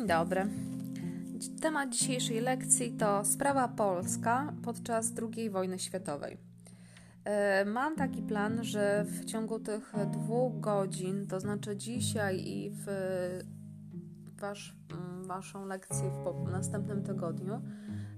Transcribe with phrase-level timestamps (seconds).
[0.00, 0.46] Dzień dobry.
[1.60, 6.38] Temat dzisiejszej lekcji to sprawa polska podczas II wojny światowej.
[7.24, 12.86] E, mam taki plan, że w ciągu tych dwóch godzin, to znaczy dzisiaj i w
[14.40, 14.76] wasz,
[15.22, 16.10] waszą lekcję
[16.46, 17.62] w następnym tygodniu,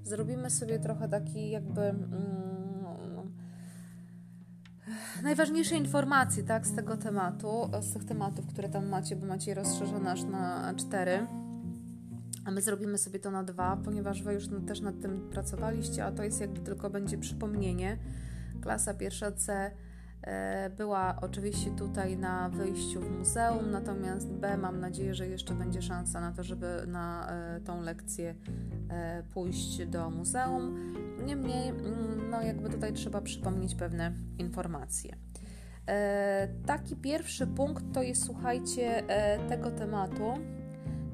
[0.03, 3.33] zrobimy sobie trochę taki jakby mm,
[5.23, 10.13] najważniejsze informacje tak, z tego tematu, z tych tematów, które tam macie, bo macie rozszerzone
[10.13, 11.27] aż na cztery
[12.45, 16.13] a my zrobimy sobie to na dwa, ponieważ Wy już też nad tym pracowaliście, a
[16.13, 17.99] to jest jakby tylko będzie przypomnienie.
[18.63, 19.71] Klasa pierwsza C
[20.23, 25.83] e, była oczywiście tutaj na wyjściu w muzeum, natomiast B mam nadzieję, że jeszcze będzie
[25.83, 28.35] szansa na to, żeby na e, tą lekcję
[28.89, 30.95] e, pójść do muzeum.
[31.25, 35.17] Niemniej, mm, no jakby tutaj trzeba przypomnieć pewne informacje.
[36.67, 39.03] Taki pierwszy punkt to jest, słuchajcie,
[39.49, 40.35] tego tematu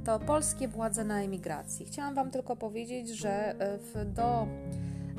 [0.08, 1.86] to polskie władze na emigracji.
[1.86, 4.46] Chciałam Wam tylko powiedzieć, że e, do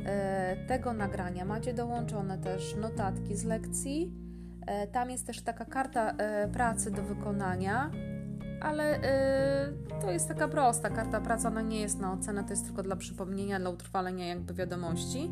[0.06, 4.12] e, tego nagrania macie dołączone też notatki z lekcji.
[4.68, 6.14] E, tam jest też taka karta
[6.54, 7.92] pracy do wykonania,
[8.62, 9.00] ale
[10.02, 12.96] to jest taka prosta karta pracy, ona nie jest na ocenę, to jest tylko dla
[12.96, 15.32] przypomnienia, dla utrwalenia jakby wiadomości.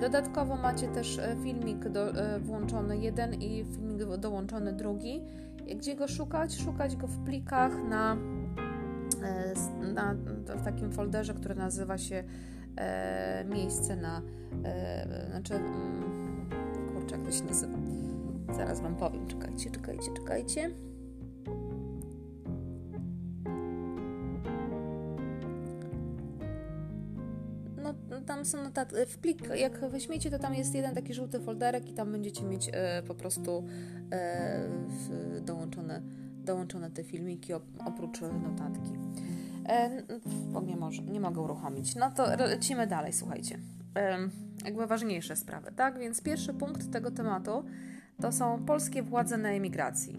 [0.00, 5.22] Dodatkowo macie też filmik do, włączony jeden i filmik dołączony drugi.
[5.76, 6.58] Gdzie go szukać?
[6.58, 8.16] Szukać go w plikach na
[9.94, 10.14] na,
[10.56, 12.24] w takim folderze, który nazywa się
[12.76, 14.22] e, miejsce na,
[14.64, 16.48] e, znaczy, mm,
[16.94, 17.78] kurczę, jak to się nazywa?
[18.56, 20.70] Zaraz Wam powiem, czekajcie, czekajcie, czekajcie.
[27.82, 31.88] No, tam są notatki, w plik, jak weźmiecie, to tam jest jeden taki żółty folderek
[31.88, 33.64] i tam będziecie mieć e, po prostu
[34.12, 34.68] e,
[35.40, 36.02] dołączone
[36.48, 37.52] dołączone te filmiki
[37.86, 38.92] oprócz notatki.
[39.68, 40.02] E,
[40.52, 41.94] bo nie, może, nie mogę uruchomić.
[41.94, 43.58] No to lecimy dalej, słuchajcie.
[43.96, 44.18] E,
[44.64, 45.98] jakby ważniejsze sprawy, tak?
[45.98, 47.64] Więc pierwszy punkt tego tematu
[48.20, 50.18] to są polskie władze na emigracji.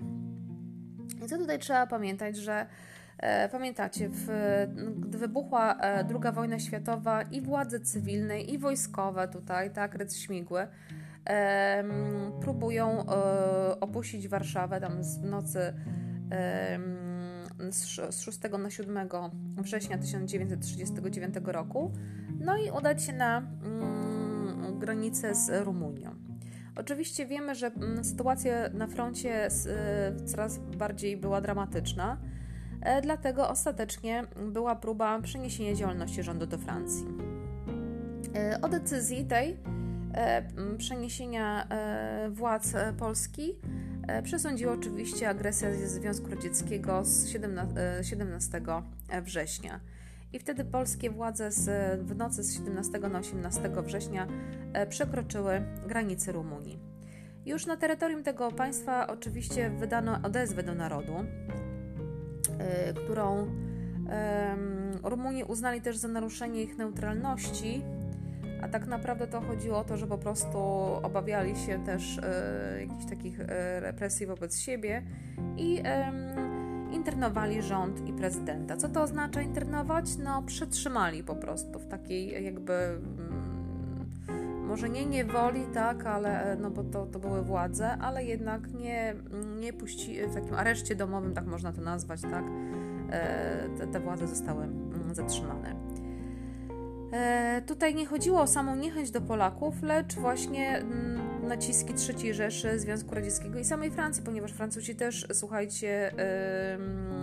[1.25, 2.66] I co tutaj trzeba pamiętać, że
[3.18, 4.28] e, pamiętacie, w,
[4.97, 10.68] gdy wybuchła e, II wojna światowa i władze cywilne i wojskowe tutaj, tak, rydz śmigły,
[11.29, 11.84] e,
[12.41, 13.06] próbują
[13.79, 15.73] opuścić Warszawę tam z nocy
[17.72, 17.85] z
[18.22, 19.09] 6 na 7
[19.57, 21.91] września 1939 roku,
[22.40, 26.16] no i udać się na mm, granicę z Rumunią.
[26.75, 29.50] Oczywiście wiemy, że mm, sytuacja na froncie e,
[30.25, 32.18] coraz bardziej była dramatyczna,
[32.81, 37.06] e, dlatego ostatecznie była próba przeniesienia działalności rządu do Francji.
[38.35, 39.57] E, o decyzji tej
[40.78, 41.68] przeniesienia
[42.30, 43.56] władz Polski
[44.09, 47.28] E, przesądziła oczywiście agresja Związku Radzieckiego z
[48.02, 48.62] 17
[49.09, 49.80] e, września.
[50.34, 51.69] I wtedy polskie władze z,
[52.02, 54.28] w nocy z 17 na 18 września
[54.74, 56.80] e, przekroczyły granice Rumunii.
[57.46, 61.14] Już na terytorium tego państwa oczywiście wydano odezwę do narodu,
[62.96, 63.48] którą
[65.03, 67.84] Rumuni uznali też za naruszenie ich neutralności
[68.62, 70.58] a tak naprawdę to chodziło o to, że po prostu
[71.03, 75.03] obawiali się też e, jakichś takich e, represji wobec siebie
[75.58, 76.12] i e,
[76.92, 78.78] internowali rząd i prezydenta.
[78.78, 80.18] Co to oznacza internować?
[80.18, 82.74] No, przetrzymali po prostu w takiej jakby.
[82.74, 83.40] Mm,
[84.68, 89.16] może nie niewoli, tak, ale no bo to, to były władze, ale jednak nie,
[89.59, 92.44] nie puści w takim areszcie domowym, tak można to nazwać, tak,
[93.12, 95.75] e, te, te władze zostały mm, zatrzymane.
[97.14, 102.80] E, tutaj nie chodziło o samą niechęć do Polaków, lecz właśnie mm, naciski III Rzeszy,
[102.80, 106.12] Związku Radzieckiego i samej Francji, ponieważ Francuzi też, słuchajcie,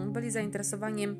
[0.07, 1.17] byli zainteresowaniem,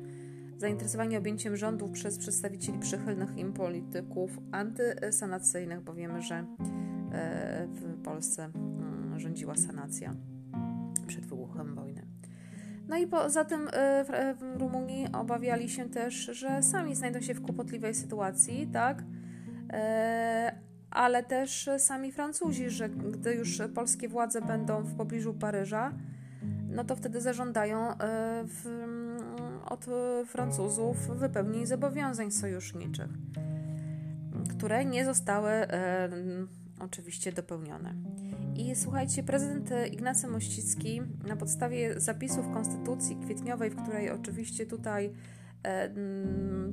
[0.57, 8.51] zainteresowani objęciem rządów przez przedstawicieli przychylnych im polityków antysanacyjnych, bo wiemy, że e, w Polsce
[8.55, 10.15] mm, rządziła sanacja
[11.07, 11.46] przed wybuchem.
[12.87, 17.41] No i poza tym e, w Rumunii obawiali się też, że sami znajdą się w
[17.41, 19.03] kłopotliwej sytuacji, tak?
[19.73, 20.55] E,
[20.91, 25.93] ale też sami Francuzi, że gdy już polskie władze będą w pobliżu Paryża,
[26.69, 27.95] no to wtedy zażądają e,
[28.43, 28.85] w,
[29.65, 29.85] od
[30.25, 33.09] Francuzów wypełnień zobowiązań sojuszniczych,
[34.49, 35.51] które nie zostały
[36.79, 37.93] oczywiście dopełnione.
[38.57, 45.13] I słuchajcie, prezydent Ignacy Mościcki na podstawie zapisów Konstytucji Kwietniowej, w której oczywiście tutaj
[45.63, 45.89] e,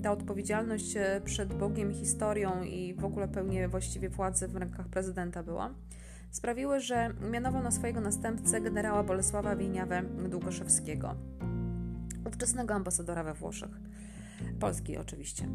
[0.02, 5.42] ta odpowiedzialność e, przed Bogiem, historią i w ogóle pełnię właściwie władzy w rękach prezydenta
[5.42, 5.74] była,
[6.30, 11.14] sprawiły, że mianował na swojego następcę generała Bolesława Wieniawę Długoszewskiego.
[12.26, 13.80] ówczesnego ambasadora we Włoszech.
[14.60, 15.48] Polski oczywiście.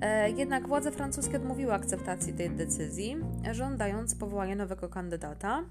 [0.00, 3.16] E, jednak władze francuskie odmówiły akceptacji tej decyzji,
[3.52, 5.64] żądając powołania nowego kandydata.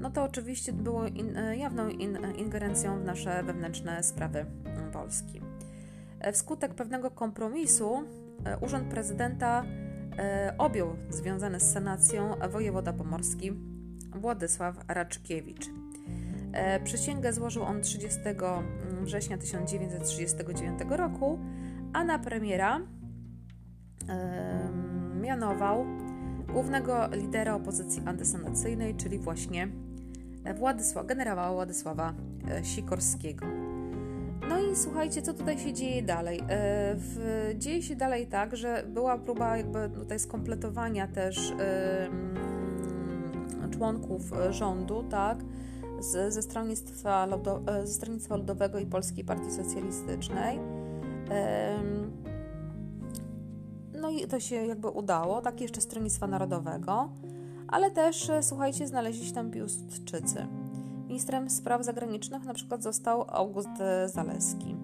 [0.00, 5.40] No to oczywiście było in, e, jawną in, ingerencją w nasze wewnętrzne sprawy mm, Polski.
[6.20, 8.04] E, wskutek pewnego kompromisu
[8.60, 9.64] urząd prezydenta
[10.58, 13.52] objął związany z sanacją wojewoda pomorski
[14.16, 15.66] Władysław Raczkiewicz.
[16.84, 21.38] Przysięgę złożył on 30 mm, września 1939 roku,
[21.92, 22.80] a na premiera
[25.20, 25.86] mianował
[26.52, 29.68] głównego lidera opozycji antysanacyjnej, czyli właśnie
[30.54, 32.14] Władysław, generała Władysława
[32.50, 33.46] e, Sikorskiego.
[34.48, 36.38] No i słuchajcie, co tutaj się dzieje dalej?
[36.38, 36.44] E,
[36.96, 37.18] w,
[37.58, 41.54] dzieje się dalej tak, że była próba jakby tutaj skompletowania też
[43.70, 45.38] członków rządu, tak,
[46.00, 47.28] z, ze, stronnictwa,
[47.84, 50.58] ze Stronnictwa Ludowego i Polskiej Partii Socjalistycznej.
[54.00, 57.12] No i to się jakby udało, tak jeszcze Stronnictwa Narodowego,
[57.68, 60.46] ale też, e, słuchajcie, znaleźli się tam Piłsudczycy.
[61.06, 64.76] Ministrem spraw zagranicznych na przykład został August e, Zaleski.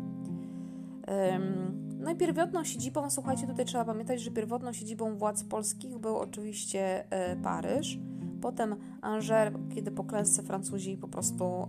[1.98, 7.10] No i pierwotną siedzibą, słuchajcie, tutaj trzeba pamiętać, że pierwotną siedzibą władz polskich był oczywiście
[7.10, 7.98] e, Paryż,
[8.40, 11.68] potem Angers, kiedy po klęsce Francuzi po prostu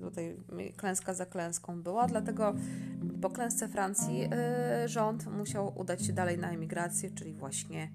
[0.00, 0.36] tutaj
[0.76, 2.54] klęska za klęską była, dlatego
[3.24, 4.28] po klęsce Francji
[4.84, 7.90] y, rząd musiał udać się dalej na emigrację, czyli właśnie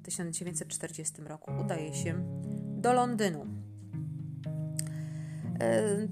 [0.00, 2.14] w 1940 roku udaje się
[2.76, 3.42] do Londynu.
[3.42, 3.46] Y,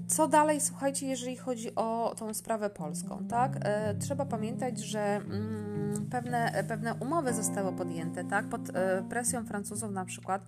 [0.07, 3.55] co dalej, słuchajcie, jeżeli chodzi o tą sprawę polską, tak?
[3.55, 3.59] Y,
[3.99, 8.49] trzeba pamiętać, że mm, pewne, pewne umowy zostały podjęte, tak?
[8.49, 8.61] Pod
[9.09, 10.45] presją Francuzów na przykład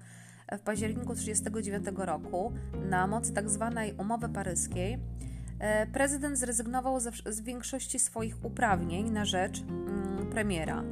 [0.51, 2.53] w październiku 1939 roku
[2.89, 3.33] na mocy.
[3.33, 3.45] Tak
[3.97, 4.99] umowy paryskiej
[5.93, 10.83] prezydent zrezygnował z większości swoich uprawnień na rzecz mm, premiera.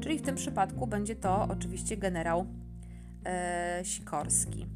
[0.00, 2.46] Czyli w tym przypadku będzie to oczywiście generał
[3.24, 4.66] e, Sikorski.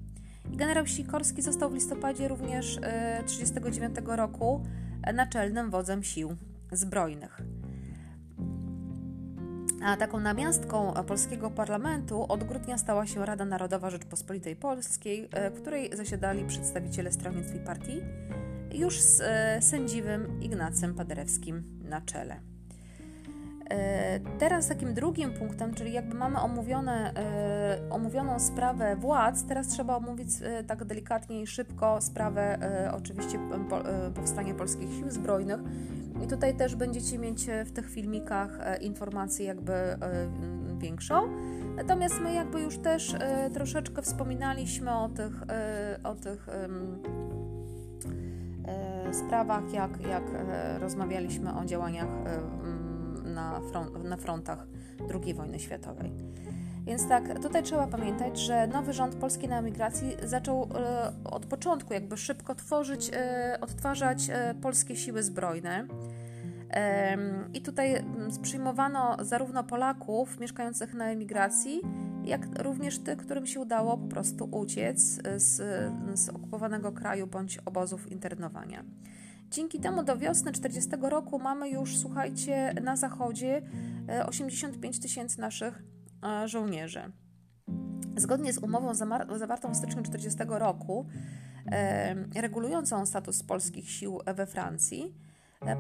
[0.44, 2.66] Generał Sikorski został w listopadzie również
[3.26, 4.64] 1939 e, roku
[5.14, 6.36] naczelnym wodzem sił
[6.72, 7.40] zbrojnych.
[9.84, 15.60] A taką namiastką polskiego parlamentu od grudnia stała się Rada Narodowa Rzeczpospolitej Polskiej, e, w
[15.60, 18.02] której zasiadali przedstawiciele stronnictw i partii,
[18.74, 22.40] już z e, sędziwym Ignacym Paderewskim na czele.
[23.70, 27.12] E, teraz takim drugim punktem, czyli jakby mamy omówione,
[27.90, 30.28] omówioną sprawę władz, teraz trzeba omówić
[30.66, 32.58] tak delikatnie i szybko sprawę
[32.96, 33.38] oczywiście
[34.14, 35.60] powstania polskich sił zbrojnych,
[36.24, 39.98] i tutaj też będziecie mieć e, w tych filmikach e, informacje jakby e,
[40.78, 41.28] większą.
[41.76, 43.14] Natomiast my jakby już też
[43.54, 45.42] troszeczkę wspominaliśmy o tych,
[46.04, 46.46] o tych
[49.12, 50.22] sprawach, jak, jak
[50.80, 52.08] rozmawialiśmy o działaniach
[53.24, 54.66] na, front, na frontach
[55.14, 56.12] II wojny światowej.
[56.86, 61.94] Więc tak, tutaj trzeba pamiętać, że nowy rząd polski na emigracji zaczął e, od początku
[61.94, 65.86] jakby szybko tworzyć, e, odtwarzać e, polskie siły zbrojne.
[67.54, 68.04] I tutaj
[68.42, 71.80] przyjmowano zarówno Polaków mieszkających na emigracji,
[72.24, 75.00] jak również tych, którym się udało po prostu uciec
[75.36, 75.56] z,
[76.14, 78.84] z okupowanego kraju bądź obozów internowania.
[79.50, 83.62] Dzięki temu do wiosny 40 roku mamy już, słuchajcie, na zachodzie
[84.26, 85.82] 85 tysięcy naszych
[86.44, 87.12] żołnierzy.
[88.16, 88.94] Zgodnie z umową
[89.38, 91.06] zawartą w styczniu 40 roku,
[92.34, 95.29] regulującą status polskich sił we Francji, e,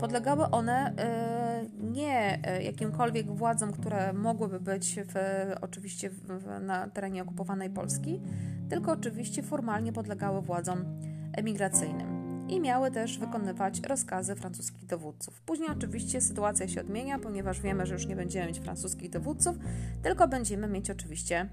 [0.00, 5.14] podlegały one e, nie e, jakimkolwiek władzom, które mogłyby być w,
[5.60, 8.20] oczywiście w, na terenie okupowanej Polski,
[8.68, 10.84] tylko oczywiście formalnie podlegały władzom
[11.32, 15.40] emigracyjnym i miały też wykonywać rozkazy francuskich dowódców.
[15.40, 19.56] Później oczywiście sytuacja się odmienia, ponieważ wiemy, że już nie będziemy mieć francuskich dowódców,
[20.02, 21.48] tylko będziemy mieć oczywiście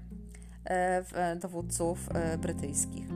[0.64, 2.08] e, dowódców
[2.38, 3.06] brytyjskich.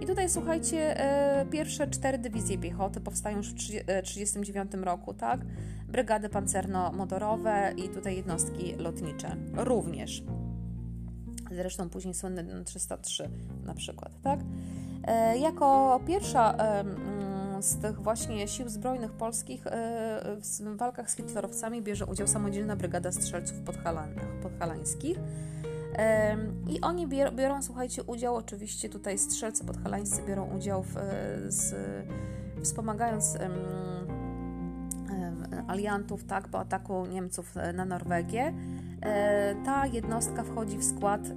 [0.00, 5.40] I tutaj słuchajcie, e, pierwsze cztery dywizje piechoty powstają już w 1939 roku, tak?
[5.88, 10.22] Brygady pancerno-motorowe i tutaj jednostki lotnicze również.
[11.50, 13.28] Zresztą później słynne 303
[13.64, 14.40] na przykład, tak?
[15.40, 16.54] Jako pierwsza
[17.60, 23.12] z tych właśnie sił zbrojnych polskich e, w walkach z hitlerowcami bierze udział samodzielna brygada
[23.12, 23.56] strzelców
[24.42, 25.18] podhalańskich.
[26.68, 30.94] I oni biorą, słuchajcie, udział, oczywiście tutaj strzelcy podhalańscy biorą udział w,
[31.48, 31.74] z,
[32.62, 33.38] wspomagając
[35.68, 38.54] aliantów tak, po ataku Niemców na Norwegię.
[39.02, 41.32] E, ta jednostka wchodzi w skład e,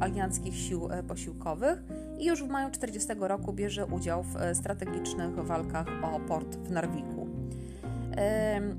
[0.00, 1.82] alianckich sił posiłkowych
[2.18, 6.70] i już w maju 40 roku bierze udział w e, strategicznych walkach o port w
[6.70, 7.15] Narwiku.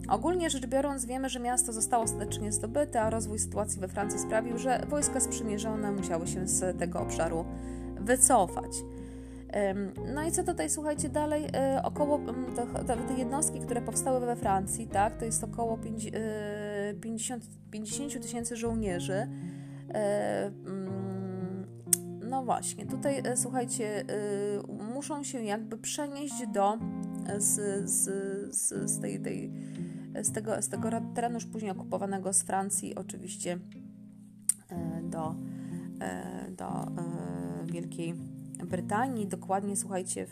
[0.09, 4.57] Ogólnie rzecz biorąc, wiemy, że miasto zostało ostatecznie zdobyte, a rozwój sytuacji we Francji sprawił,
[4.57, 7.45] że wojska sprzymierzone musiały się z tego obszaru
[7.99, 8.71] wycofać.
[10.13, 12.19] No i co tutaj, słuchajcie, dalej, e, około
[12.87, 17.43] te, te jednostki, które powstały we Francji, tak, to jest około 50
[18.15, 19.27] e, tysięcy żołnierzy.
[19.93, 21.67] E, mm,
[22.29, 24.03] no właśnie, tutaj słuchajcie,
[24.93, 26.77] muszą się jakby przenieść do
[27.37, 28.09] z, z,
[28.51, 29.51] z, z, tej, tej,
[30.23, 33.59] z, tego, z tego terenu już później okupowanego z Francji, oczywiście
[35.03, 35.35] do,
[36.57, 36.85] do
[37.65, 38.13] Wielkiej
[38.65, 40.31] Brytanii, dokładnie słuchajcie, w,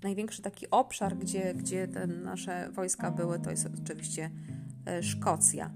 [0.00, 4.30] w największy taki obszar, gdzie, gdzie te nasze wojska były, to jest oczywiście
[4.86, 5.70] e, Szkocja.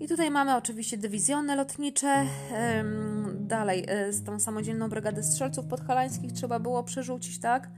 [0.00, 2.26] I tutaj mamy oczywiście dywizjony lotnicze.
[3.40, 7.70] Dalej, e, z tą samodzielną brygadę strzelców podhalańskich trzeba było przerzucić, tak?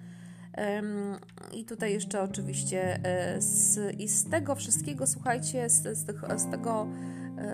[1.52, 6.50] I tutaj jeszcze oczywiście e, z, i z tego wszystkiego, słuchajcie, z, z, tych, z
[6.50, 6.86] tego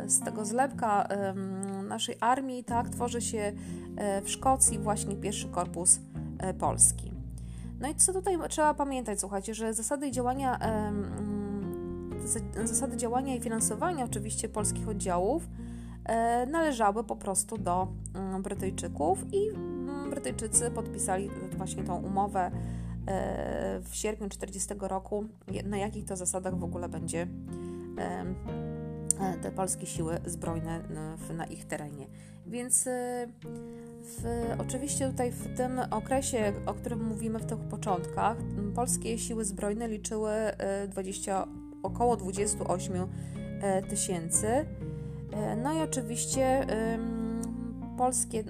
[0.07, 1.09] z tego zlepka
[1.89, 3.53] naszej armii, tak, tworzy się
[3.97, 6.01] e, w Szkocji właśnie pierwszy korpus
[6.39, 7.13] e, polski.
[7.81, 10.59] No i co tutaj trzeba pamiętać, słuchajcie, że zasady działania,
[12.65, 15.49] zasady działania i finansowania oczywiście polskich oddziałów
[16.05, 22.51] e, należały po prostu do mm, Brytyjczyków i mm, Brytyjczycy podpisali właśnie tą umowę
[23.81, 25.25] w sierpniu 40 roku,
[25.65, 27.27] na jakich to zasadach w ogóle będzie
[29.21, 30.81] E, te polskie siły zbrojne
[31.37, 32.07] na ich terenie.
[32.47, 33.27] Więc e,
[34.03, 34.25] w,
[34.59, 38.37] oczywiście tutaj w tym okresie, o którym mówimy w tych początkach,
[38.75, 40.33] polskie siły zbrojne liczyły
[40.89, 41.47] 20, e,
[41.83, 43.07] około 28
[43.89, 44.47] tysięcy.
[45.63, 46.67] No i oczywiście
[47.99, 48.45] polskie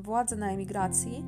[0.00, 1.24] władze na emigracji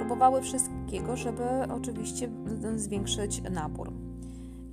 [0.00, 2.28] próbowały wszystkiego, żeby oczywiście
[2.76, 3.92] zwiększyć nabór.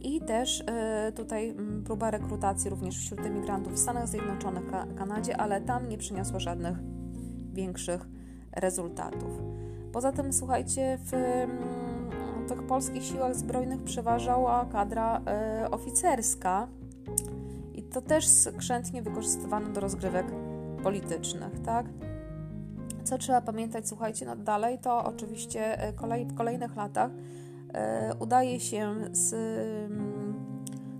[0.02, 1.56] I też y, tutaj
[1.86, 4.64] próba rekrutacji również wśród emigrantów w Stanach Zjednoczonych,
[4.96, 6.78] Kanadzie, ale tam nie przyniosła żadnych
[7.54, 8.08] większych
[8.52, 9.42] rezultatów.
[9.92, 11.12] Poza tym, słuchajcie, w
[12.48, 15.22] tych polskich siłach zbrojnych przeważała kadra
[15.66, 16.68] y, oficerska
[17.74, 20.26] i to też skrzętnie wykorzystywano do rozgrywek
[20.84, 21.86] politycznych, tak?
[23.10, 27.12] Co trzeba pamiętać, słuchajcie, no dalej, to oczywiście y, kolej, w kolejnych latach
[27.74, 29.34] E, udaje się z,
[29.92, 30.34] mm,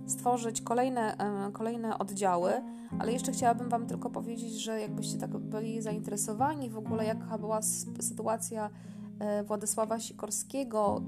[0.06, 2.52] stworzyć kolejne, e, kolejne oddziały,
[2.98, 7.62] ale jeszcze chciałabym Wam tylko powiedzieć, że jakbyście tak byli zainteresowani w ogóle, jaka była
[8.00, 8.70] sytuacja
[9.18, 11.02] e, Władysława Sikorskiego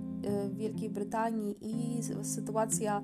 [0.51, 3.03] w Wielkiej Brytanii i sytuacja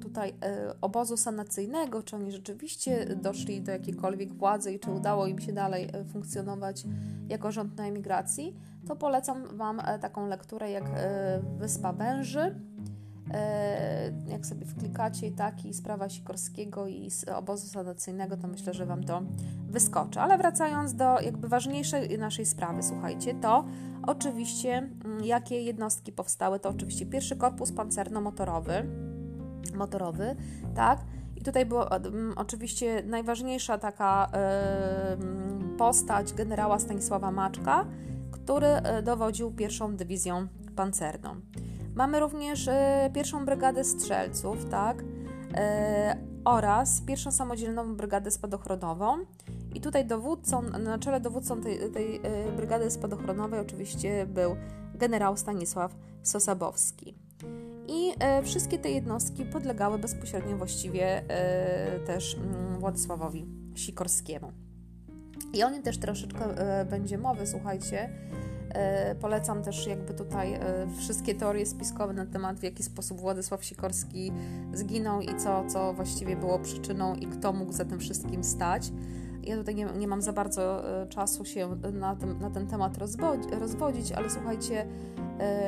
[0.00, 0.34] tutaj
[0.80, 5.88] obozu sanacyjnego, czy oni rzeczywiście doszli do jakiejkolwiek władzy i czy udało im się dalej
[6.12, 6.84] funkcjonować
[7.28, 8.56] jako rząd na emigracji,
[8.88, 12.54] to polecam Wam e, taką lekturę jak e, Wyspa Węży.
[13.30, 19.22] E, jak sobie wklikacie taki sprawa Sikorskiego i obozu sanacyjnego, to myślę, że Wam to
[19.68, 20.20] wyskoczy.
[20.20, 23.64] Ale wracając do jakby ważniejszej naszej sprawy, słuchajcie, to
[24.06, 28.84] oczywiście mm, jakie jednostki powstały, to oczywiście pierwszy korpus pancerno-motorowy,
[29.74, 30.36] motorowy,
[30.74, 31.00] tak,
[31.36, 31.90] i tutaj była
[32.36, 34.30] oczywiście najważniejsza taka
[35.74, 37.86] y, postać generała Stanisława Maczka,
[38.30, 40.46] który e, dowodził pierwszą dywizją
[40.78, 41.40] pancerną.
[41.94, 45.04] Mamy również e, pierwszą brygadę strzelców, tak,
[45.54, 49.18] e, oraz pierwszą samodzielną brygadę spadochronową.
[49.74, 52.20] I tutaj dowódcą, na czele dowódcą tej, tej
[52.56, 54.56] brygady spadochronowej oczywiście był
[54.94, 57.14] generał Stanisław Sosabowski.
[57.88, 64.52] I e, wszystkie te jednostki podlegały bezpośrednio właściwie e, też mm, Władysławowi Sikorskiemu.
[65.52, 68.10] I o nim też troszeczkę e, będzie mowy, słuchajcie.
[68.74, 70.60] E, polecam też jakby tutaj e,
[70.96, 74.32] wszystkie teorie spiskowe na temat, w jaki sposób Władysław Sikorski
[74.72, 78.92] zginął i co, co właściwie było przyczyną i kto mógł za tym wszystkim stać.
[79.42, 83.50] Ja tutaj nie, nie mam za bardzo czasu się na, tym, na ten temat rozwodzi,
[83.50, 84.86] rozwodzić, ale słuchajcie,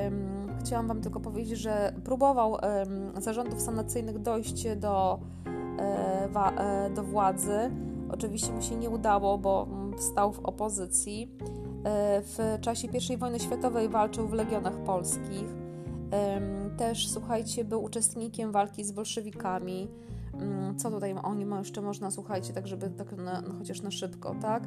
[0.05, 7.71] um, chciałam Wam tylko powiedzieć, że próbował um, zarządów sanacyjnych dojść do, um, do władzy
[8.13, 9.67] Oczywiście mu się nie udało, bo
[9.99, 11.31] stał w opozycji.
[11.85, 15.61] E, w czasie I wojny światowej walczył w legionach polskich.
[16.77, 19.89] Też, słuchajcie, był uczestnikiem walki z bolszewikami.
[20.35, 23.91] Mm, co tutaj o nim jeszcze można, słuchajcie, tak żeby tak na, no, chociaż na
[23.91, 24.63] szybko, tak?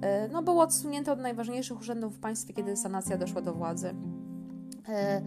[0.00, 3.94] E, no, był odsunięty od najważniejszych urzędów w państwie, kiedy sanacja doszła do władzy.
[4.88, 5.22] E,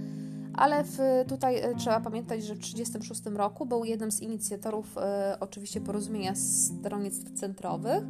[0.54, 0.98] ale w,
[1.28, 7.34] tutaj trzeba pamiętać, że w 1936 roku był jednym z inicjatorów e, oczywiście porozumienia stronnictw
[7.34, 8.04] centrowych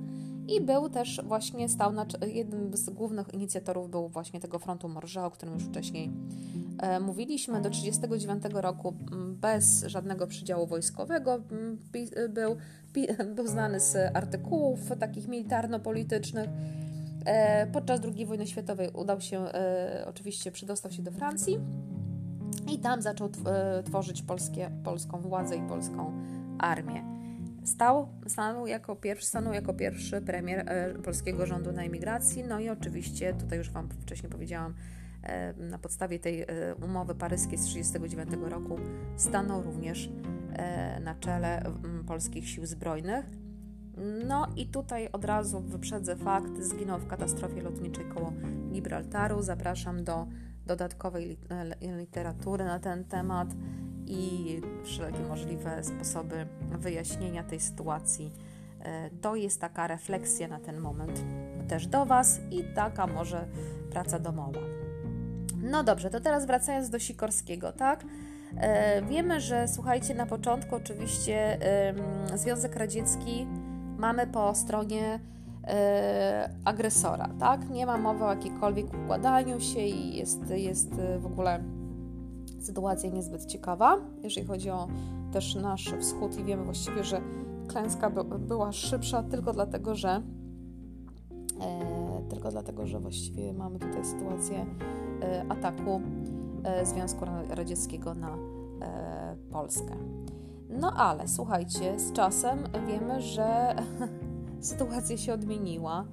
[0.47, 5.25] i był też właśnie, stał na jednym z głównych inicjatorów był właśnie tego frontu Morża,
[5.25, 6.11] o którym już wcześniej
[6.79, 8.93] e, mówiliśmy do 1939 roku
[9.41, 11.39] bez żadnego przydziału wojskowego.
[12.29, 12.57] Był,
[13.35, 16.49] był znany z artykułów takich militarno-politycznych.
[17.25, 21.59] E, podczas II wojny światowej udał się, e, oczywiście przedostał się do Francji
[22.73, 23.29] i tam zaczął
[23.85, 26.13] tworzyć polskie, polską władzę i polską
[26.59, 27.24] armię.
[27.65, 30.65] Stał, stanął, jako pierwszy, stanął jako pierwszy premier
[31.03, 34.73] polskiego rządu na emigracji, no i oczywiście, tutaj już Wam wcześniej powiedziałam,
[35.57, 36.45] na podstawie tej e,
[36.85, 38.79] umowy paryskiej z 1939 roku
[39.17, 40.09] stanął również
[40.53, 41.63] e, na czele
[42.07, 43.25] polskich sił zbrojnych.
[44.27, 48.33] No i tutaj od razu wyprzedzę fakt, zginął w katastrofie lotniczej koło
[48.71, 49.41] Gibraltaru.
[49.41, 50.27] Zapraszam do
[50.65, 51.37] dodatkowej
[51.81, 53.47] e, literatury na ten temat
[54.07, 58.31] i wszelkie możliwe sposoby wyjaśnienia tej sytuacji.
[59.21, 61.23] To jest taka refleksja na ten moment
[61.67, 63.47] też do Was i taka może
[63.91, 64.59] praca domowa.
[65.61, 68.05] No dobrze, to teraz wracając do Sikorskiego, tak?
[68.57, 71.61] E, wiemy, że słuchajcie, na początku oczywiście
[72.33, 73.47] e, Związek Radziecki
[73.97, 75.19] mamy po stronie e,
[76.65, 77.69] agresora, tak?
[77.69, 81.63] Nie ma mowy o jakiejkolwiek układaniu się i jest, jest w ogóle
[82.59, 84.87] sytuacja niezbyt ciekawa, jeżeli chodzi o
[85.31, 87.21] też nasz wschód i wiemy właściwie, że
[87.67, 90.21] klęska by, była szybsza tylko dlatego, że
[91.61, 94.65] e, tylko dlatego, że właściwie mamy tutaj sytuację
[95.21, 96.01] E, ataku
[96.63, 98.37] e, Związku Radzieckiego na
[99.51, 99.95] Polskę.
[100.69, 103.75] No ale słuchajcie, z czasem wiemy, że
[104.65, 106.05] sytuacja się odmieniła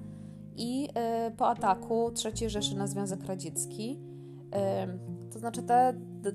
[0.55, 0.89] i
[1.37, 3.99] po ataku III Rzeszy na Związek Radziecki,
[5.31, 5.93] to znaczy te,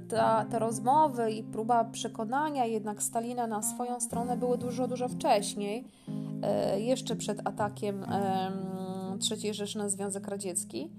[0.08, 5.84] te, te rozmowy i próba przekonania jednak Stalina na swoją stronę były dużo, dużo wcześniej,
[6.76, 8.04] jeszcze przed atakiem
[9.30, 10.90] III Rzeszy na Związek Radziecki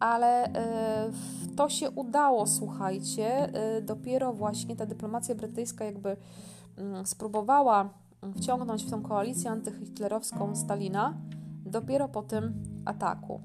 [0.00, 1.10] ale e,
[1.56, 3.54] to się udało, słuchajcie.
[3.54, 6.16] E, dopiero właśnie ta dyplomacja brytyjska jakby
[6.76, 7.90] mm, spróbowała
[8.36, 11.14] wciągnąć w tą koalicję antyhitlerowską Stalina
[11.64, 13.40] dopiero po tym ataku.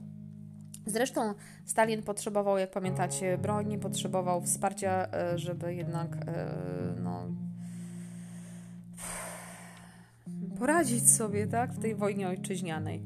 [0.85, 1.33] Zresztą
[1.65, 6.17] Stalin potrzebował, jak pamiętacie, broni, potrzebował wsparcia, e, żeby jednak
[7.03, 7.27] no,
[10.59, 13.01] poradzić sobie tak, w tej wojnie ojczyźnianej.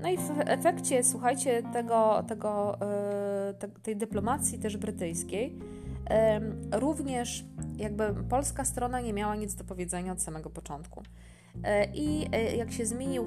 [0.00, 5.58] No i w efekcie, słuchajcie, tego, tego, e, tej dyplomacji też brytyjskiej,
[6.72, 7.44] również
[7.76, 11.02] jakby polska strona nie miała nic do powiedzenia od samego początku.
[11.64, 13.26] E, I e, jak się zmienił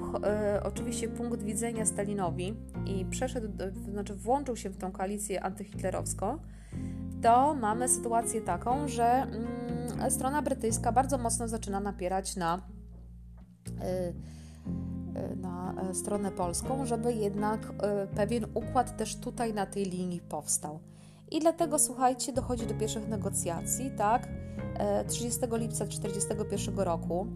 [0.62, 2.54] oczywiście punkt widzenia Stalinowi
[2.86, 3.48] i przeszedł,
[3.92, 6.38] znaczy włączył się w tą koalicję antyhitlerowską,
[7.22, 12.62] to mamy sytuację taką, że mm, strona brytyjska bardzo mocno zaczyna napierać na
[15.16, 20.20] E, na e, stronę polską, żeby jednak e, pewien układ też tutaj na tej linii
[20.20, 20.80] powstał.
[21.30, 24.28] I dlatego, słuchajcie, dochodzi do pierwszych negocjacji, tak?
[25.08, 27.26] 30 lipca 1941 roku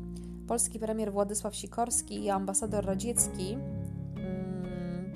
[0.47, 5.13] polski premier Władysław Sikorski i ambasador radziecki mm,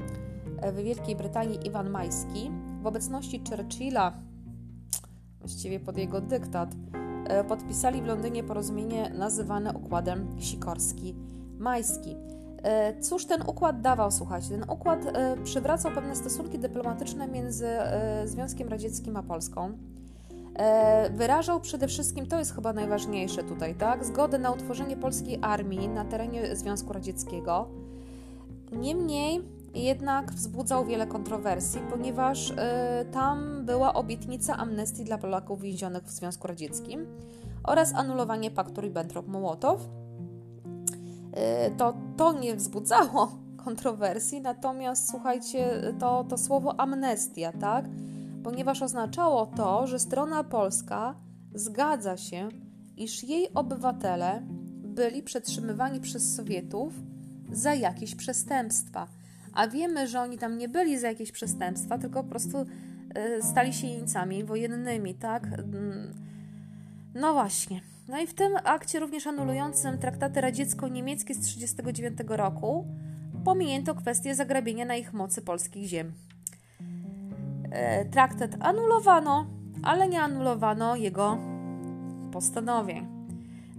[0.74, 2.50] w Wielkiej Brytanii Iwan Majski
[2.82, 4.12] w obecności Churchilla,
[5.40, 6.74] właściwie pod jego dyktat,
[7.48, 12.33] podpisali w Londynie porozumienie nazywane układem Sikorski-Majski.
[12.64, 14.48] E, cóż ten układ dawał, słuchajcie?
[14.48, 19.72] Ten układ e, przywracał pewne stosunki dyplomatyczne między e, Związkiem Radzieckim a Polską.
[21.10, 26.04] Wyrażał przede wszystkim, to jest chyba najważniejsze tutaj, tak, zgodę na utworzenie polskiej armii na
[26.04, 27.68] terenie Związku Radzieckiego.
[28.72, 29.42] Niemniej
[29.74, 32.52] jednak wzbudzał wiele kontrowersji, ponieważ
[33.12, 37.06] tam była obietnica amnestii dla Polaków więzionych w Związku Radzieckim
[37.64, 39.76] oraz anulowanie paktu Ribbentrop-Mołotow
[41.76, 47.84] to, to nie wzbudzało kontrowersji, natomiast słuchajcie, to, to słowo amnestia, tak?
[48.44, 51.14] Ponieważ oznaczało to, że strona polska
[51.54, 52.48] zgadza się,
[52.96, 54.42] iż jej obywatele
[54.84, 56.92] byli przetrzymywani przez Sowietów
[57.52, 59.08] za jakieś przestępstwa.
[59.52, 62.58] A wiemy, że oni tam nie byli za jakieś przestępstwa, tylko po prostu
[63.38, 65.44] y, stali się jeńcami wojennymi, tak?
[65.46, 66.14] Mm,
[67.14, 67.93] no właśnie.
[68.08, 72.86] No i w tym akcie również anulującym traktaty radziecko-niemieckie z 1939 roku
[73.44, 76.12] pominięto kwestię zagrabienia na ich mocy polskich ziem.
[77.70, 79.46] E, traktat anulowano,
[79.82, 81.38] ale nie anulowano jego
[82.32, 83.06] postanowień.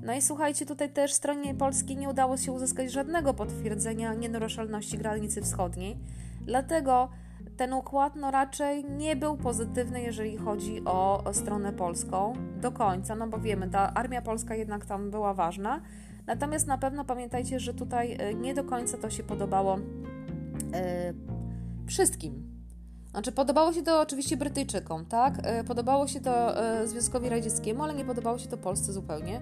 [0.01, 5.41] No i słuchajcie, tutaj też stronie polskiej nie udało się uzyskać żadnego potwierdzenia nienaruszalności granicy
[5.41, 5.97] wschodniej,
[6.41, 7.09] dlatego
[7.57, 13.27] ten układ no raczej nie był pozytywny, jeżeli chodzi o, stronę polską do końca, no
[13.27, 15.81] bo wiemy, ta armia polska jednak tam była ważna.
[16.27, 19.77] Natomiast na pewno pamiętajcie, że tutaj e, nie do końca to się podobało
[20.73, 21.13] e,
[21.87, 22.55] wszystkim.
[23.11, 25.33] Znaczy, podobało się to oczywiście Brytyjczykom, tak?
[25.43, 26.53] E, podobało się to
[26.85, 29.41] Związkowi Radzieckiemu, ale nie podobało się to Polsce zupełnie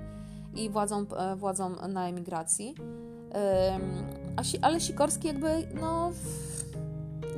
[0.55, 2.75] i władzom, władzom na emigracji.
[4.61, 5.47] Ale Sikorski jakby,
[5.81, 6.11] no,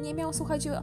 [0.06, 0.82] nie miał, słuchajcie,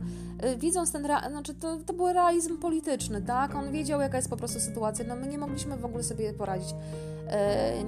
[0.59, 3.55] widząc ten, znaczy to, to był realizm polityczny, tak?
[3.55, 6.75] On wiedział, jaka jest po prostu sytuacja, no my nie mogliśmy w ogóle sobie poradzić.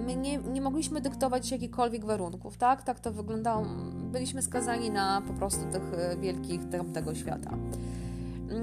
[0.07, 2.83] My nie, nie mogliśmy dyktować jakichkolwiek warunków, tak?
[2.83, 3.67] Tak to wyglądało.
[4.13, 5.83] Byliśmy skazani na po prostu tych
[6.21, 7.51] wielkich tamtego świata.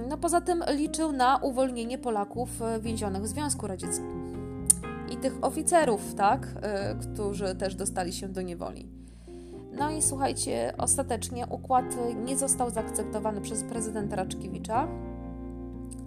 [0.10, 2.50] No poza tym liczył na uwolnienie Polaków
[2.82, 4.22] więzionych w Związku Radzieckim
[5.12, 9.01] i tych oficerów, tak, y, którzy też dostali się do niewoli.
[9.72, 11.86] No i słuchajcie, ostatecznie układ
[12.26, 14.88] nie został zaakceptowany przez prezydenta Raczkiewicza,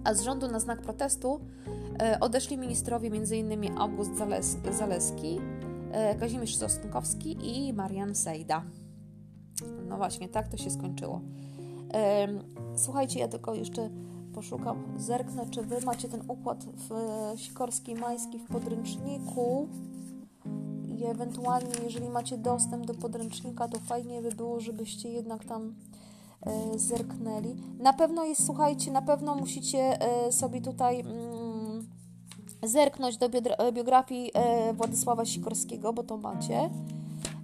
[0.03, 1.39] a z rządu na znak protestu
[2.15, 3.77] y, odeszli ministrowie m.in.
[3.77, 4.11] August
[4.71, 5.39] Zaleski,
[6.13, 8.63] y, Kazimierz Sosnkowski i Marian Sejda.
[9.87, 11.21] No właśnie, tak to się skończyło.
[12.75, 13.89] Słuchajcie, ja tylko jeszcze
[14.33, 16.89] poszukam, zerknę, czy Wy macie ten układ w
[17.39, 19.67] Sikorski Majski w podręczniku
[20.99, 25.75] i ewentualnie, jeżeli macie dostęp do podręcznika, to fajnie by było, żebyście jednak tam
[26.41, 27.55] e, zerknęli.
[27.79, 31.87] Na pewno jest, słuchajcie, na pewno musicie e, sobie tutaj mm,
[32.63, 33.29] zerknąć do
[33.71, 36.69] biografii e, Władysława Sikorskiego, bo to macie.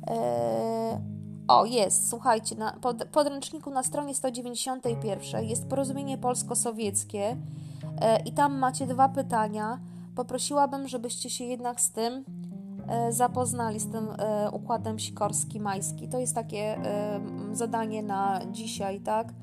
[0.08, 1.02] E,
[1.48, 7.38] o, jest, słuchajcie, na pod, podręczniku na stronie 191 jest porozumienie polsko-sowieckie
[8.02, 9.80] e, i tam macie dwa pytania.
[10.16, 12.24] Poprosiłabym, żebyście się jednak z tym
[13.10, 16.08] zapoznali, z tym e, układem sikorski-majski.
[16.08, 17.22] To jest takie e,
[17.54, 19.34] zadanie na dzisiaj, tak?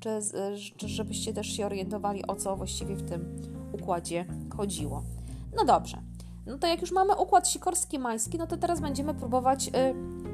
[0.00, 3.36] Czy, żebyście też się orientowali, o co właściwie w tym
[3.72, 4.24] układzie
[4.56, 5.02] chodziło.
[5.56, 5.98] No dobrze.
[6.46, 9.70] No to jak już mamy układ sikorski-majski, no to teraz będziemy próbować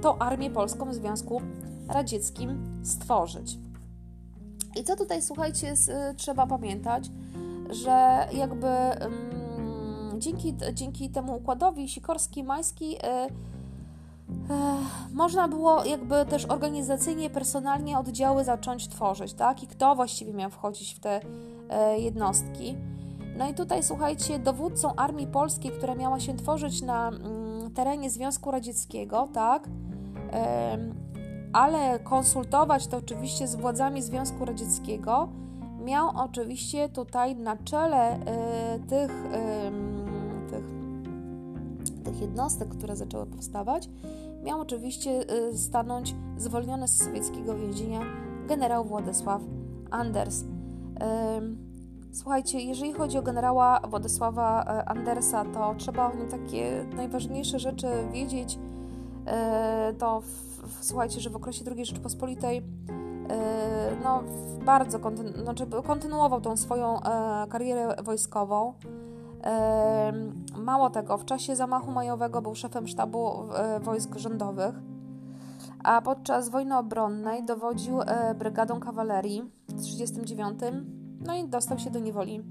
[0.00, 1.42] tą armię polską w Związku
[1.88, 3.58] Radzieckim stworzyć.
[4.80, 7.10] I co tutaj, słuchajcie, y, trzeba pamiętać,
[7.70, 8.66] że jakby
[10.18, 13.28] dzięki, dzięki temu układowi sikorski-majski y,
[15.14, 19.62] można było jakby też organizacyjnie, personalnie oddziały zacząć tworzyć, tak?
[19.62, 21.20] I kto właściwie miał wchodzić w te
[21.96, 22.76] jednostki.
[23.38, 28.50] No i tutaj słuchajcie, dowódcą armii polskiej, która miała się tworzyć na mm, terenie Związku
[28.50, 29.68] Radzieckiego, tak,
[31.52, 35.28] ale konsultować to oczywiście z władzami Związku Radzieckiego,
[35.84, 38.18] miał oczywiście tutaj na czele
[38.88, 39.10] tych,
[42.18, 43.88] tych jednostek, które zaczęły powstawać,
[44.44, 48.00] miał oczywiście e, stanąć zwolniony z sowieckiego więzienia
[48.48, 49.42] generał Władysław
[49.90, 50.44] Anders.
[52.12, 57.86] Słuchajcie, jeżeli chodzi o generała Władysława e, Andersa, to trzeba o nim takie najważniejsze rzeczy
[58.12, 58.58] wiedzieć.
[59.26, 62.62] E, to w, w, słuchajcie, że w okresie II Rzeczypospolitej
[63.28, 64.22] e, no,
[64.64, 67.00] bardzo kontynu znaczy, kontynuował tą swoją
[67.48, 68.74] karierę wojskową.
[70.56, 73.30] Mało tego, w czasie zamachu majowego był szefem sztabu
[73.80, 74.74] wojsk rządowych,
[75.84, 77.98] a podczas wojny obronnej dowodził
[78.38, 80.60] brygadą kawalerii w 1939
[81.20, 82.42] no i dostał się do niewoli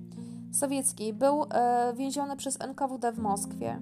[0.52, 1.14] sowieckiej.
[1.14, 3.80] Był e, więziony przez NKWD w Moskwie.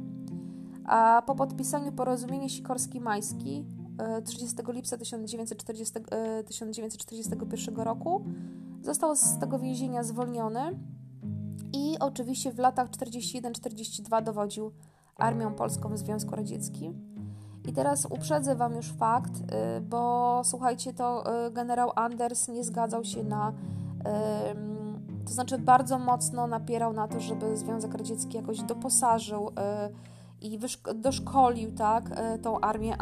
[0.85, 3.63] A po podpisaniu porozumienia Sikorski-Majski
[3.97, 8.25] e, 30 lipca 1940, e, 1941 roku
[8.81, 10.79] został z tego więzienia zwolniony
[11.75, 14.71] i oczywiście w latach 41-42 dowodził
[15.17, 17.15] armią polską w Związku Radzieckim.
[17.67, 23.03] I teraz uprzedzę Wam już fakt, e, bo słuchajcie, to e, generał Anders nie zgadzał
[23.03, 23.53] się na
[25.25, 29.89] to znaczy bardzo mocno napierał na to, żeby Związek Radziecki jakoś doposażył e,
[30.41, 30.59] i
[30.95, 32.97] doszkolił tak, tą armię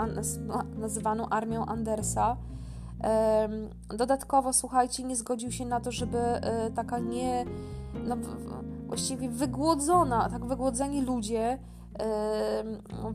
[0.77, 2.38] nazywaną armią Andersa.
[3.97, 6.17] Dodatkowo, słuchajcie, nie zgodził się na to, żeby
[6.75, 7.45] taka nie,
[8.06, 8.15] no,
[8.88, 11.60] właściwie wygłodzona, tak wygłodzeni ludzie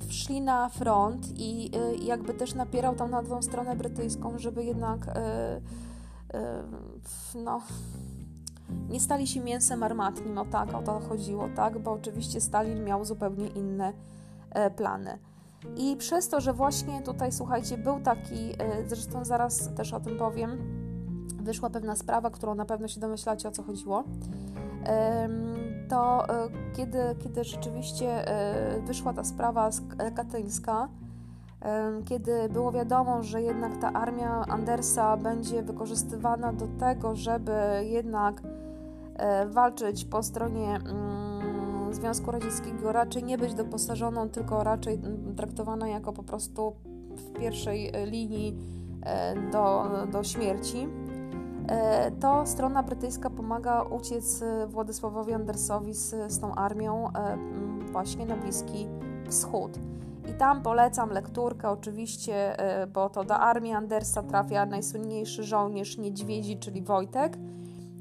[0.09, 1.71] wszli na front i
[2.07, 5.07] jakby też napierał tam na tą stronę brytyjską, żeby jednak
[7.35, 7.61] no,
[8.88, 13.05] nie stali się mięsem armatnim, o tak, o to chodziło, tak, bo oczywiście Stalin miał
[13.05, 13.93] zupełnie inne
[14.51, 15.19] e, plany.
[15.77, 20.17] I przez to, że właśnie tutaj, słuchajcie, był taki, e, zresztą zaraz też o tym
[20.17, 20.59] powiem,
[21.43, 24.05] wyszła pewna sprawa, którą na pewno się domyślacie, o co chodziło,
[25.88, 28.24] to e, kiedy, kiedy rzeczywiście
[28.87, 29.70] wyszła ta sprawa
[30.14, 30.88] katyńska,
[32.05, 38.42] kiedy było wiadomo, że jednak ta armia Andersa będzie wykorzystywana do tego, żeby jednak
[39.16, 45.01] e, walczyć po stronie mm, Związku Radzieckiego, raczej nie być doposażoną, tylko raczej
[45.37, 46.72] traktowana jako po prostu
[47.16, 48.57] w pierwszej linii
[49.03, 50.88] e, do, do śmierci,
[52.21, 57.11] to strona brytyjska pomaga uciec Władysławowi Andersowi z, z tą armią
[57.93, 58.87] właśnie na Bliski
[59.29, 59.79] Wschód.
[60.31, 62.57] I tam polecam lekturkę oczywiście,
[62.93, 67.39] bo to do armii Andersa trafia najsłynniejszy żołnierz niedźwiedzi, czyli Wojtek.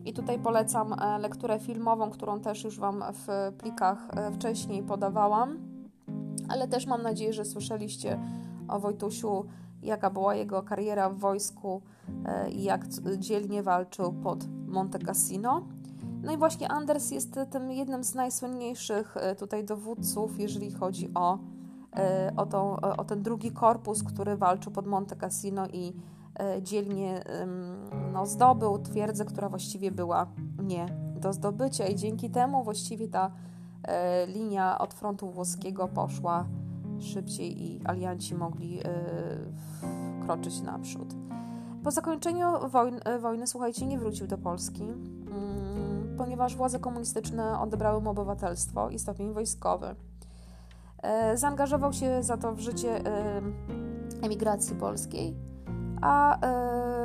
[0.06, 5.58] I tutaj polecam lekturę filmową, którą też już Wam w plikach wcześniej podawałam.
[6.50, 8.20] Ale też mam nadzieję, że słyszeliście
[8.68, 9.46] o Wojtusiu,
[9.82, 11.82] jaka była jego kariera w wojsku
[12.26, 12.88] e, i jak
[13.18, 15.68] dzielnie walczył pod Monte Cassino.
[16.22, 21.40] No i właśnie Anders jest tym jednym z najsłynniejszych e, tutaj dowódców, jeżeli chodzi o,
[21.96, 25.94] e, o, tą, o ten drugi korpus, który walczył pod Monte Cassino i
[26.62, 27.24] dzielnie
[28.14, 30.28] no, zdobył twierdzę, która właściwie była
[30.64, 30.86] nie
[31.16, 33.32] do zdobycia i dzięki temu właściwie ta
[34.28, 36.46] linia od frontu włoskiego poszła
[37.00, 38.84] szybciej i alianci mogli e,
[40.26, 41.14] kroczyć naprzód.
[41.84, 48.02] Po zakończeniu wojny, e, wojny, słuchajcie, nie wrócił do Polski, mm, ponieważ władze komunistyczne odebrały
[48.02, 49.96] mu obywatelstwo i stopień wojskowy.
[51.04, 53.02] E, zaangażował się za to w życie
[54.22, 55.36] emigracji polskiej,
[56.02, 56.40] a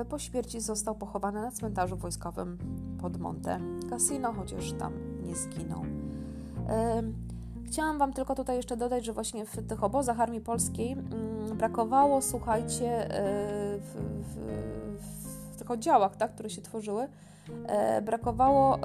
[0.08, 2.58] po śmierci został pochowany na cmentarzu wojskowym
[3.00, 3.58] pod Monte
[3.90, 5.82] Cassino, chociaż tam nie zginął.
[7.72, 12.22] Chciałam Wam tylko tutaj jeszcze dodać, że właśnie w tych obozach Armii Polskiej mm, brakowało,
[12.22, 14.36] słuchajcie, e, w, w,
[15.52, 17.08] w, tych oddziałach, tak, które się tworzyły,
[17.66, 18.78] e, brakowało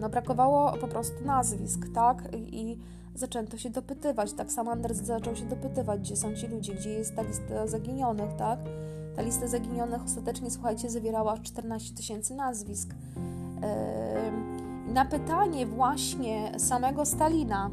[0.00, 2.78] no brakowało po prostu nazwisk, tak, i
[3.14, 7.16] zaczęto się dopytywać, tak sam Anders zaczął się dopytywać, gdzie są ci ludzie, gdzie jest
[7.16, 8.58] ta lista zaginionych, tak,
[9.16, 12.94] ta lista zaginionych ostatecznie, słuchajcie, zawierała 14 tysięcy nazwisk.
[13.62, 14.53] Yy,
[14.86, 17.70] na pytanie właśnie samego Stalina,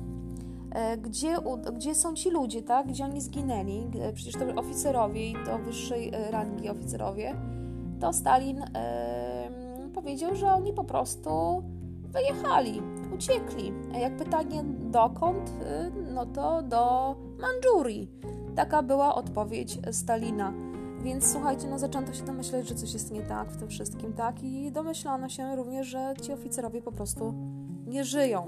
[0.71, 1.38] e, gdzie,
[1.74, 2.88] gdzie są ci ludzie, tak?
[2.88, 7.36] gdzie oni zginęli, e, przecież to oficerowie i to wyższej e, rangi oficerowie,
[8.00, 8.63] to Stalin
[9.93, 11.63] powiedział, że oni po prostu
[12.04, 12.82] wyjechali,
[13.15, 13.74] uciekli.
[14.00, 15.52] Jak pytanie dokąd,
[16.13, 18.10] no to do Mandżurii.
[18.56, 20.54] Taka była odpowiedź Stalina.
[21.04, 24.44] Więc słuchajcie, no zaczęto się domyśleć, że coś jest nie tak w tym wszystkim, tak?
[24.44, 27.34] I domyślano się również, że ci oficerowie po prostu
[27.88, 28.48] nie żyją.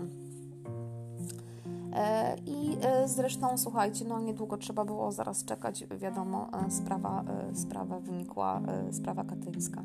[1.94, 8.00] E, I e, zresztą, słuchajcie, no niedługo trzeba było zaraz czekać, wiadomo, e, sprawa, sprawa
[8.00, 8.62] wynikła,
[8.92, 9.84] sprawa katyńska.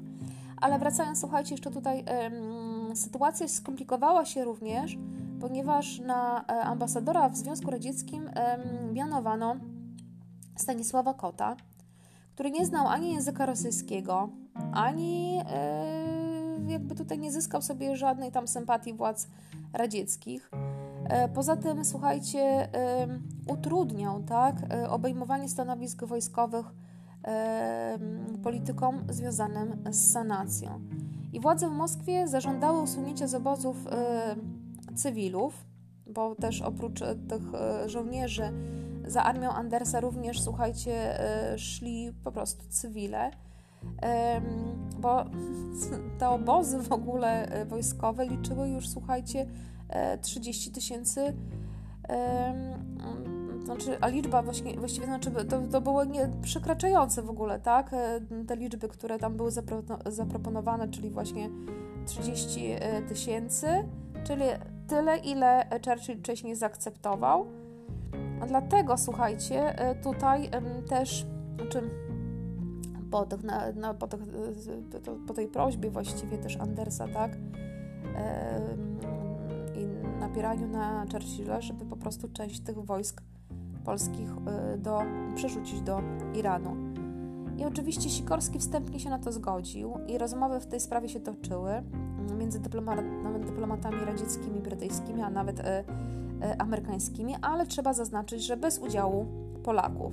[0.57, 2.05] Ale wracając, słuchajcie, jeszcze tutaj
[2.95, 4.99] sytuacja skomplikowała się również,
[5.41, 8.31] ponieważ na ambasadora w Związku Radzieckim
[8.93, 9.57] mianowano
[10.57, 11.57] Stanisława Kota,
[12.39, 14.29] który nie znał ani języka rosyjskiego,
[14.73, 15.43] ani yy,
[16.73, 19.29] jakby tutaj nie zyskał sobie żadnej tam sympatii władz
[19.73, 20.51] radzieckich.
[21.05, 22.69] E, poza tym, słuchajcie,
[23.47, 26.67] utrudniał tak, e, obejmowanie stanowisk wojskowych
[28.43, 30.81] politykom związanym z sanacją.
[31.33, 33.77] I władze w Moskwie zażądały usunięcia z obozów
[34.95, 35.65] cywilów,
[36.07, 37.43] bo też oprócz tych
[37.87, 38.53] żołnierzy
[39.09, 43.31] za armią Andersa również, słuchajcie, e, szli po prostu cywile,
[44.99, 45.25] bo
[46.19, 49.47] te obozy w ogóle e, wojskowe liczyły już, słuchajcie,
[50.23, 51.35] 30 e, tysięcy
[53.65, 57.91] znaczy, a liczba właśnie, właściwie znaczy, to, to było nie przekraczające w ogóle, tak?
[58.47, 61.51] Te liczby, które tam były zapro, zaproponowane, czyli właśnie
[62.07, 62.77] 30
[63.09, 63.67] tysięcy,
[64.25, 64.45] czyli
[64.87, 67.47] tyle, ile Churchill wcześniej zaakceptował.
[68.47, 70.51] Dlatego, słuchajcie, e, tutaj
[70.89, 71.91] też, znaczy
[73.11, 77.37] po, tych, na, na, po, tych, e, po tej prośbie właściwie też Andersa, tak,
[79.75, 79.87] i
[80.21, 83.23] napieraniu na Churchilla, żeby po prostu część tych wojsk
[83.85, 85.03] polskich e, do,
[85.35, 86.01] przerzucić do
[86.35, 86.77] Iranu.
[87.59, 91.71] I oczywiście Sikorski wstępnie się na to zgodził i rozmowy w tej sprawie się toczyły
[92.39, 92.61] między
[93.41, 95.63] dyplomatami radzieckimi, brytyjskimi, a nawet
[96.59, 99.27] amerykańskimi, ale trzeba zaznaczyć, że bez udziału
[99.65, 100.13] Polaków.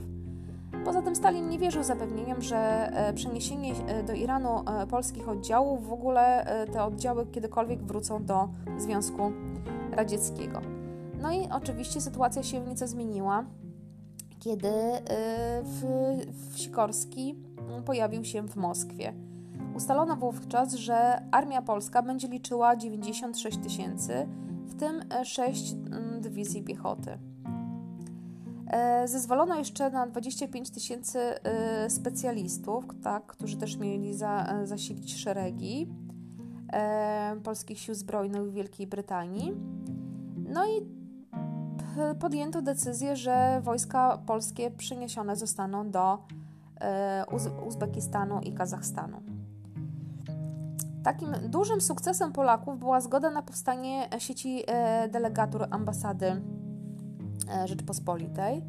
[0.85, 5.93] Poza tym Stalin nie wierzył zapewnieniom, że e, przeniesienie e, do Iranu polskich oddziałów, w
[5.93, 9.31] ogóle te oddziały kiedykolwiek wrócą do Związku
[9.91, 10.61] Radzieckiego.
[11.21, 13.45] No i oczywiście sytuacja się nieco zmieniła,
[14.39, 14.71] kiedy
[15.63, 15.81] w,
[16.53, 17.35] w Sikorski
[17.85, 19.13] pojawił się w Moskwie.
[19.75, 24.27] Ustalono wówczas, że armia polska będzie liczyła 96 tysięcy,
[24.65, 25.75] w tym 6
[26.29, 27.17] dywizji piechoty.
[28.67, 35.15] E, zezwolono jeszcze na 25 tysięcy e, specjalistów, tak, którzy też mieli za, e, zasilić
[35.15, 35.87] szeregi
[37.43, 39.53] polskich sił zbrojnych w Wielkiej Brytanii.
[40.49, 40.81] No i
[42.19, 46.17] podjęto decyzję, że wojska polskie przeniesione zostaną do
[47.67, 49.34] Uzbekistanu i Kazachstanu.
[51.05, 54.63] Takim dużym sukcesem Polaków była zgoda na powstanie sieci
[55.09, 56.41] delegatur ambasady
[57.65, 58.63] Rzeczpospolitej.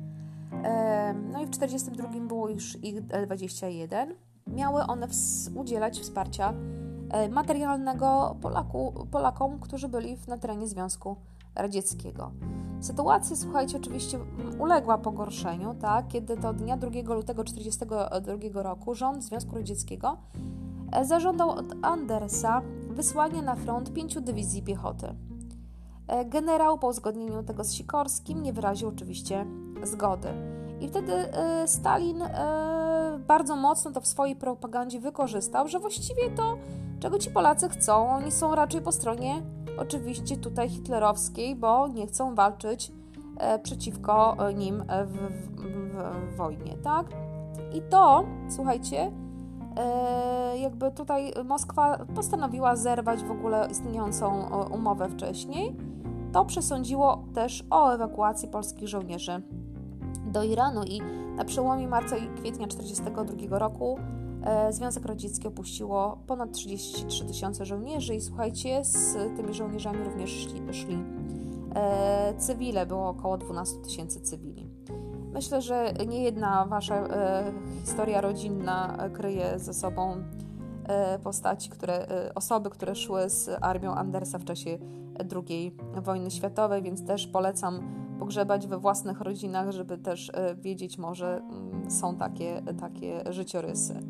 [1.33, 4.15] No i w 1942 było już ich 21.
[4.47, 5.09] Miały one
[5.55, 6.55] udzielać wsparcia
[7.11, 11.17] E, materialnego Polaku, Polakom, którzy byli na terenie Związku
[11.55, 12.33] Radzieckiego.
[12.81, 14.19] Sytuacja, słuchajcie, oczywiście
[14.59, 20.66] uległa pogorszeniu, tak, kiedy to dnia 2 lutego 1942 roku rząd Związku Radzieckiego e,
[21.03, 25.15] zażądał od Andersa wysłania na front pięciu dywizji piechoty.
[26.09, 29.47] E, generał po uzgodnieniu tego z Sikorskim nie wyraził oczywiście
[29.83, 30.29] zgody.
[30.81, 31.13] I wtedy
[31.67, 32.23] Stalin
[33.27, 36.57] bardzo mocno to w swojej propagandzie wykorzystał, że właściwie to
[37.01, 38.11] czego ci Polacy chcą.
[38.11, 39.43] Oni są raczej po stronie
[39.79, 42.93] oczywiście tutaj hitlerowskiej, bo nie chcą walczyć
[43.39, 45.57] e, przeciwko e, nim w, w,
[46.33, 47.07] w, wojnie, tak?
[47.75, 49.13] I to, słuchajcie, e,
[50.61, 55.77] jakby tutaj Moskwa postanowiła zerwać w ogóle istniejącą umowę wcześniej.
[56.33, 59.43] To przesądziło też o ewakuacji polskich żołnierzy
[60.27, 61.01] do Iranu i
[61.37, 63.99] na przełomie marca i kwietnia 1942 roku
[64.47, 70.75] E, Związek Radziecki opuściło ponad 33 tysiące żołnierzy i słuchajcie, z tymi żołnierzami również szli,
[70.75, 70.99] szli
[71.75, 74.66] e, cywile, było około 12 tysięcy cywili.
[75.37, 77.53] Myślę, że nie jedna wasza e,
[77.85, 80.17] historia rodzinna kryje ze sobą
[80.85, 84.79] e, postaci, które, e, osoby, które szły z armią Andersa w czasie
[85.49, 87.81] II wojny światowej, więc też polecam
[88.19, 94.01] pogrzebać we własnych rodzinach, żeby też e, wiedzieć może mm, są takie, takie życiorysy.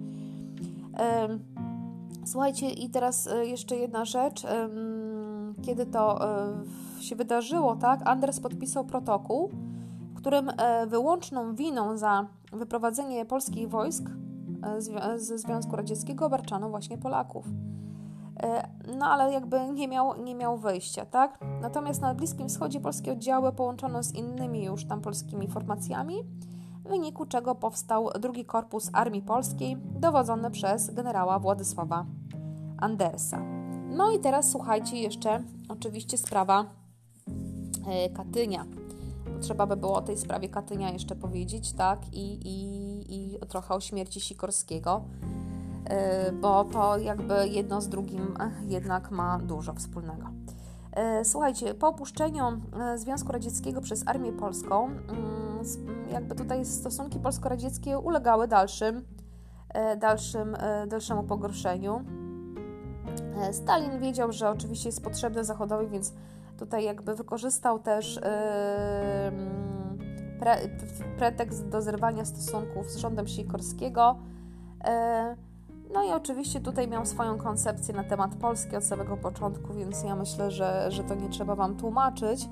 [2.25, 4.47] Słuchajcie, i teraz e, jeszcze jedna rzecz.
[5.63, 6.29] Kiedy to
[6.99, 9.51] e, się wydarzyło, tak, Anders podpisał protokół,
[10.27, 14.11] którym e, wyłączną winą za wyprowadzenie polskich wojsk
[15.17, 17.47] ze Związku Radzieckiego obarczano właśnie Polaków.
[18.99, 21.39] No ale jakby nie miał, nie miał wyjścia, tak?
[21.61, 26.25] Natomiast na Bliskim Wschodzie polskie oddziały połączono z innymi już tam polskimi formacjami
[26.85, 32.07] w wyniku czego powstał drugi korpus Armii Polskiej, dowodzony przez generała Władysława
[32.79, 33.43] Andersa.
[33.89, 36.65] No i teraz słuchajcie jeszcze oczywiście sprawa
[37.89, 38.86] e, Katynia.
[39.41, 42.15] Trzeba by było o tej sprawie Katynia jeszcze powiedzieć, tak?
[42.15, 45.05] I, i, i trochę o śmierci Sikorskiego,
[45.85, 48.35] e, bo to jakby jedno z drugim
[48.69, 50.27] jednak ma dużo wspólnego.
[51.25, 52.45] Słuchajcie, po opuszczeniu
[52.97, 55.01] Związku Radzieckiego przez Armię Polską mm,
[56.11, 59.05] jakby tutaj stosunki polsko-radzieckie ulegały dalszym,
[59.99, 60.57] dalszym,
[60.89, 62.05] dalszemu pogorszeniu.
[63.53, 66.13] Stalin wiedział, że oczywiście jest potrzebny Zachodowi, więc
[66.59, 68.21] tutaj jakby wykorzystał też
[70.41, 70.57] pre,
[71.19, 74.17] pretekst do zerwania stosunków z rządem Sikorskiego.
[75.95, 80.17] No i oczywiście tutaj miał swoją koncepcję na temat Polski od samego początku, więc ja
[80.17, 82.49] myślę, że, że to nie trzeba Wam tłumaczyć.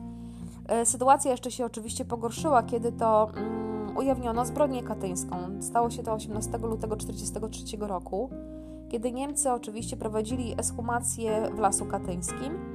[0.68, 5.36] E, sytuacja jeszcze się oczywiście pogorszyła, kiedy to um, ujawniono zbrodnię katyńską.
[5.60, 8.30] Stało się to 18 lutego 1943 roku,
[8.88, 12.73] kiedy Niemcy oczywiście prowadzili eshumację w Lasu Katyńskim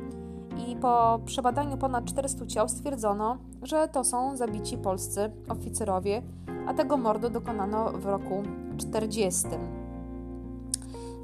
[0.67, 6.21] i po przebadaniu ponad 400 ciał stwierdzono, że to są zabici polscy oficerowie,
[6.67, 8.43] a tego mordu dokonano w roku
[8.77, 9.47] 40.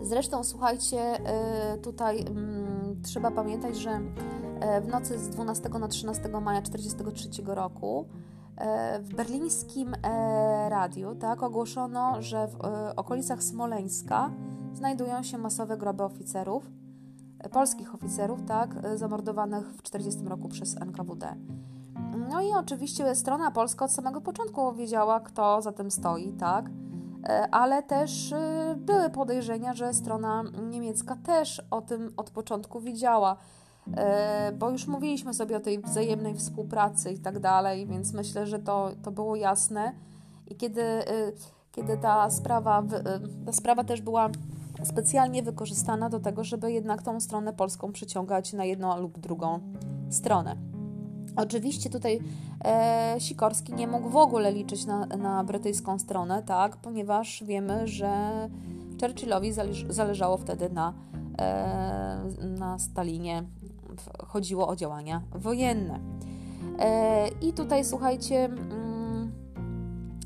[0.02, 4.02] Zresztą słuchajcie, e, tutaj mm, trzeba pamiętać, że
[4.60, 8.06] E, w nocy z 12 na 13 maja 1943 roku
[8.58, 12.58] e, w berlińskim e, radiu tak, ogłoszono, że w
[12.96, 14.32] okolicach Smoleńska
[14.74, 16.72] znajdują się masowe groby oficerów,
[17.52, 21.36] polskich oficerów, tak, zamordowanych w 1940 roku przez NKWD.
[22.30, 26.70] No i oczywiście strona polska od samego początku wiedziała, kto za tym stoi, tak,
[27.52, 28.34] ale też
[28.78, 33.38] były podejrzenia, że strona niemiecka też o tym od początku wiedziała.
[34.60, 38.92] Bo już mówiliśmy sobie o tej wzajemnej współpracy i tak dalej, więc myślę, że to,
[39.04, 39.94] to było jasne.
[40.48, 40.84] I kiedy,
[41.72, 42.84] kiedy ta sprawa,
[43.46, 44.30] ta sprawa też była
[44.84, 49.60] specjalnie wykorzystana do tego, żeby jednak tą stronę polską przyciągać na jedną lub drugą
[50.10, 50.56] stronę.
[51.36, 52.20] Oczywiście tutaj
[52.66, 58.32] e, Sikorski nie mógł w ogóle liczyć na, na brytyjską stronę, tak, ponieważ wiemy, że
[59.02, 59.54] Churchillowi
[59.90, 60.94] zależało wtedy na,
[61.40, 62.20] e,
[62.60, 63.44] na Stalinie
[64.28, 66.00] chodziło o działania wojenne.
[66.80, 69.32] E, I tutaj słuchajcie, mm,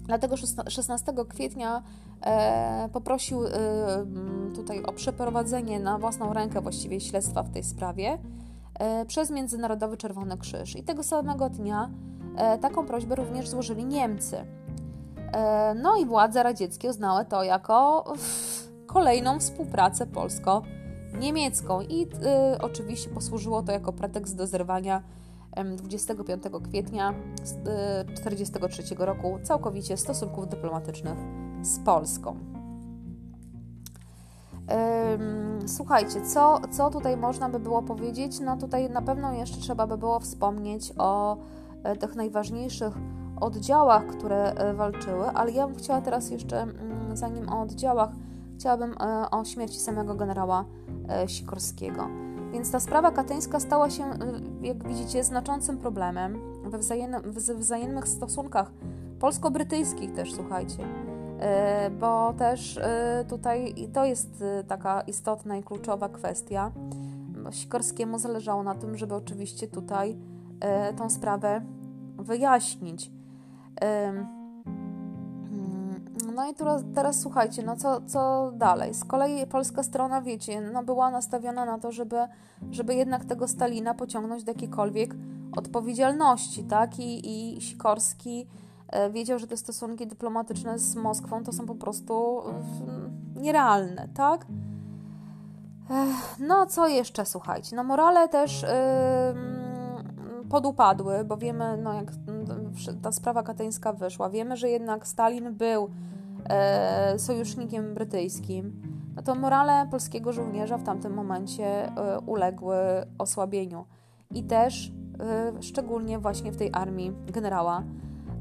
[0.05, 0.35] dlatego
[0.67, 1.83] 16 kwietnia
[2.93, 3.49] poprosił e,
[3.95, 8.17] mm, tutaj o przeprowadzenie na własną rękę właściwie śledztwa w tej sprawie
[9.07, 10.75] przez Międzynarodowy Czerwony Krzyż.
[10.75, 11.89] I tego samego dnia
[12.61, 14.37] taką prośbę również złożyli Niemcy.
[15.75, 18.03] No i władze radzieckie uznały to jako
[18.87, 22.07] kolejną współpracę polsko-niemiecką i
[22.61, 25.03] oczywiście posłużyło to jako pretekst do zerwania
[25.77, 27.13] 25 kwietnia
[28.15, 31.17] 1943 y, roku całkowicie stosunków dyplomatycznych
[31.61, 32.49] z Polską.
[35.69, 38.39] Słuchajcie, co, co tutaj można by było powiedzieć?
[38.39, 41.37] No tutaj na pewno jeszcze trzeba by było wspomnieć o
[41.83, 42.93] e, tych najważniejszych
[43.39, 48.09] oddziałach, które e, walczyły, ale ja bym chciała teraz jeszcze, mm, zanim o oddziałach,
[48.59, 50.65] chciałabym e, o śmierci samego generała
[51.27, 52.07] Sikorskiego.
[52.51, 54.03] Więc ta sprawa katyńska stała się,
[54.61, 58.71] jak widzicie, znaczącym problemem we wzajemnych, wzajemnych stosunkach
[59.19, 61.08] polsko-brytyjskich też, słuchajcie
[61.99, 66.71] bo też e, tutaj to jest e, taka istotna i kluczowa kwestia.
[67.51, 70.17] Sikorskiemu zależało na tym, żeby oczywiście tutaj
[70.97, 71.61] tą sprawę
[72.17, 73.11] wyjaśnić.
[73.75, 74.27] Mm,
[76.35, 78.93] no i teraz, teraz słuchajcie, no co, co dalej?
[78.93, 82.17] Z kolei polska strona, wiecie, no była nastawiona na to, żeby,
[82.71, 85.15] żeby jednak tego Stalina pociągnąć do jakiejkolwiek
[85.51, 86.99] odpowiedzialności, tak?
[86.99, 88.68] I, i Sikorski E,
[89.11, 92.41] wiedział, że te stosunki dyplomatyczne z Moskwą to są po prostu
[93.35, 94.45] nierealne, tak?
[96.39, 97.75] No, co jeszcze, słuchajcie?
[97.75, 98.69] No, morale też yy,
[100.49, 102.11] podupadły, bo wiemy, no, jak
[103.01, 105.89] ta sprawa katyńska wyszła, wiemy, że jednak Stalin był
[107.13, 108.81] yy, sojusznikiem brytyjskim.
[109.15, 112.75] No to morale polskiego żołnierza w tamtym momencie yy, uległy
[113.17, 113.85] osłabieniu.
[114.31, 114.91] I też
[115.61, 117.83] szczególnie właśnie w tej armii generała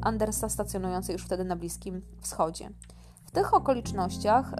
[0.08, 2.70] Andersa stacjonującej już wtedy na Bliskim Wschodzie.
[3.24, 4.54] W tych okolicznościach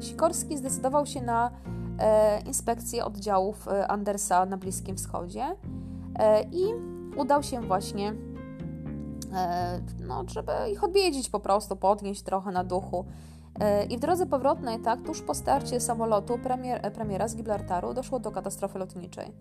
[0.00, 5.56] Sikorski zdecydował się na yy, inspekcję oddziałów yy, Andersa na Bliskim Wschodzie
[6.52, 6.64] i
[7.16, 8.14] udał się właśnie,
[10.00, 13.04] no, żeby ich odwiedzić po prostu, podnieść trochę na duchu.
[13.90, 18.30] I w drodze powrotnej, tak, tuż po starcie samolotu premier, premiera z Gibraltaru doszło do
[18.30, 19.32] katastrofy lotniczej.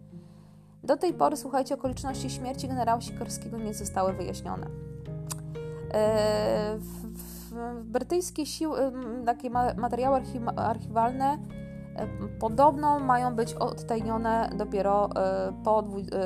[0.83, 4.67] Do tej pory, słuchajcie, okoliczności śmierci generała Sikorskiego nie zostały wyjaśnione.
[5.93, 6.77] E,
[7.83, 8.79] brytyjskie siły,
[9.25, 10.21] takie materiały
[10.55, 11.37] archiwalne
[11.95, 12.07] e,
[12.39, 15.83] podobno mają być odtajnione dopiero e, po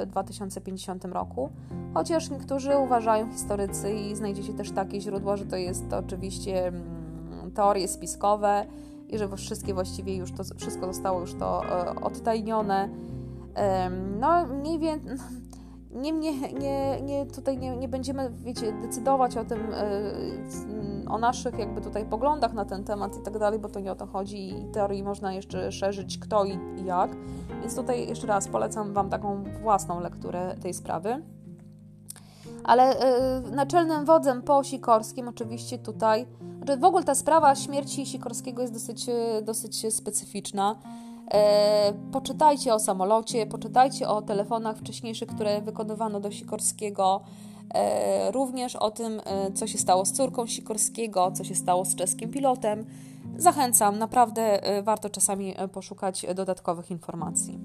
[0.08, 1.50] 2050 roku,
[1.94, 6.72] chociaż niektórzy uważają, historycy, i znajdzie się też takie źródło, że to jest to oczywiście
[7.56, 8.66] teorie spiskowe
[9.08, 11.62] i że wszystkie właściwie już to wszystko zostało już to
[12.02, 12.90] odtajnione
[14.20, 15.00] no, nie wiem.
[15.92, 21.60] Nie, nie, nie, nie, tutaj nie, nie będziemy, wiecie, decydować o tym, e, o naszych
[21.60, 24.50] jakby tutaj poglądach na ten temat i tak dalej, bo to nie o to chodzi
[24.50, 27.12] i teorii można jeszcze szerzyć kto i, jak.
[27.62, 31.24] Więc tutaj jeszcze raz polecam Wam taką własną lekturę tej sprawy.
[32.64, 32.96] Ale
[33.48, 36.28] y, naczelnym wodzem po Sikorskim oczywiście tutaj,
[36.58, 39.06] znaczy w ogóle ta sprawa śmierci Sikorskiego jest dosyć,
[39.44, 40.76] dosyć specyficzna.
[41.32, 47.22] E, poczytajcie o samolocie, poczytajcie o telefonach wcześniejszych, które wykonywano do Sikorskiego,
[47.74, 51.96] e, również o tym, e, co się stało z córką Sikorskiego, co się stało z
[51.96, 52.86] czeskim pilotem.
[53.38, 57.60] Zachęcam, naprawdę warto czasami poszukać dodatkowych informacji.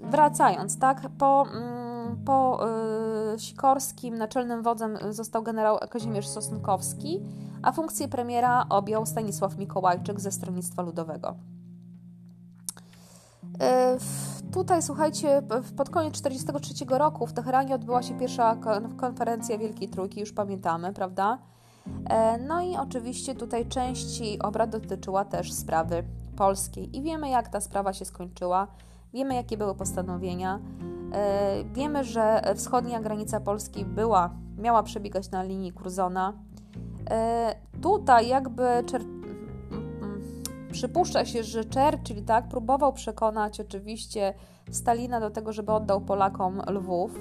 [0.00, 2.60] Wracając, tak, po, mm, po
[3.38, 7.20] Sikorskim naczelnym wodzem został generał Kazimierz Sosnkowski,
[7.62, 11.34] a funkcję premiera objął Stanisław Mikołajczyk ze Stronnictwa Ludowego.
[13.60, 13.96] E,
[14.52, 15.42] tutaj, słuchajcie,
[15.76, 18.56] pod koniec 1943 roku w Teheranie odbyła się pierwsza
[18.96, 21.38] konferencja Wielkiej Trójki, już pamiętamy, prawda?
[22.10, 26.04] E, no i oczywiście tutaj części obrad dotyczyła też sprawy
[26.36, 26.96] polskiej.
[26.96, 28.66] I wiemy, jak ta sprawa się skończyła,
[29.12, 30.58] wiemy, jakie były postanowienia.
[31.12, 36.32] E, wiemy, że wschodnia granica Polski była, miała przebiegać na linii Curzona.
[37.82, 38.64] Tutaj jakby
[40.74, 44.34] Przypuszcza się, że Churchill tak próbował przekonać oczywiście
[44.70, 47.18] Stalina do tego, żeby oddał Polakom Lwów.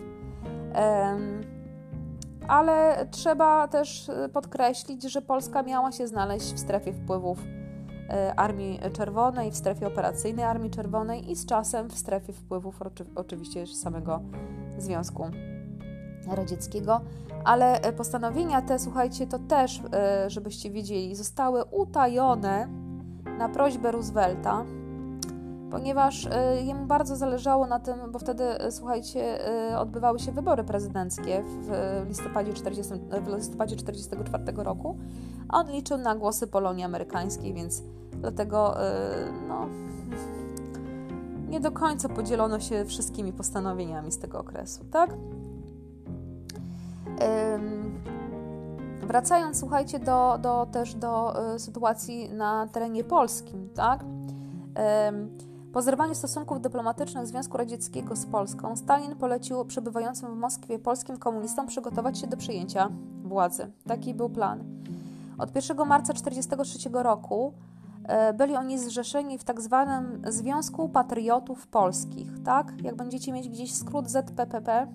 [2.47, 7.39] Ale trzeba też podkreślić, że Polska miała się znaleźć w strefie wpływów
[8.09, 12.79] e, Armii Czerwonej, w strefie operacyjnej Armii Czerwonej i z czasem w strefie wpływów
[13.15, 14.21] oczywiście samego
[14.77, 15.25] Związku
[16.27, 17.01] Radzieckiego.
[17.43, 22.83] Ale e, postanowienia te, słuchajcie, to też, e, żebyście wiedzieli, zostały utajone
[23.37, 24.65] na prośbę Roosevelta,
[25.71, 30.63] ponieważ e, jemu bardzo zależało na tym, bo wtedy, e, słuchajcie, e, odbywały się wybory
[30.63, 34.97] prezydenckie w listopadzie 40, w listopadzie 44 roku,
[35.49, 38.75] a on liczył na głosy Polonii Amerykańskiej, więc dlatego
[39.47, 39.67] no,
[41.49, 45.09] nie do końca podzielono się wszystkimi postanowieniami z tego okresu, tak?
[49.07, 54.05] Wracając, słuchajcie, do, do, też do y, sytuacji na terenie polskim, tak?
[55.73, 61.67] Po zerwaniu stosunków dyplomatycznych Związku Radzieckiego z Polską, Stalin polecił przebywającym w Moskwie polskim komunistom
[61.67, 62.89] przygotować się do przejęcia
[63.23, 63.71] władzy.
[63.87, 64.63] Taki był plan.
[65.37, 67.53] Od 1 marca 1943 roku
[68.03, 72.73] e, byli oni zrzeszeni w tak zwanym Związku Patriotów Polskich, tak?
[72.83, 74.87] Jak będziecie mieć gdzieś skrót ZPPP,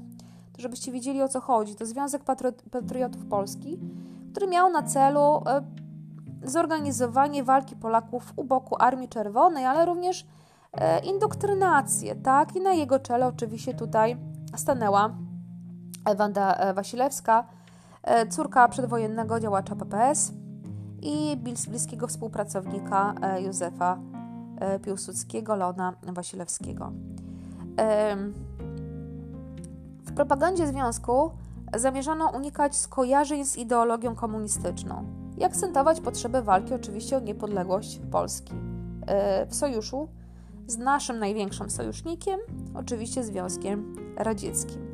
[0.59, 1.75] żebyście wiedzieli o co chodzi.
[1.75, 2.23] To Związek
[2.71, 3.81] Patriotów Polskich,
[4.33, 5.63] który miał na celu e,
[6.43, 10.27] zorganizowanie walki Polaków u boku Armii Czerwonej, ale również
[10.73, 12.57] e, indoktrynację, tak?
[12.57, 14.17] I na jego czele oczywiście tutaj
[14.57, 15.15] stanęła
[16.17, 17.47] Wanda Wasilewska,
[18.31, 20.33] córka przedwojennego działacza PPS
[21.03, 21.37] i
[21.69, 23.99] bliskiego współpracownika e, Józefa
[24.61, 26.93] e, Piłsudskiego, Leona Wasilewskiego.
[30.19, 31.31] Propagandzie związku
[31.77, 35.05] zamierzano unikać skojarzeń z ideologią komunistyczną
[35.37, 38.55] i akcentować potrzebę walki oczywiście o niepodległość Polski.
[39.07, 40.09] E, w sojuszu
[40.67, 42.41] z naszym największym sojusznikiem,
[42.75, 44.87] oczywiście Związkiem Radzieckim.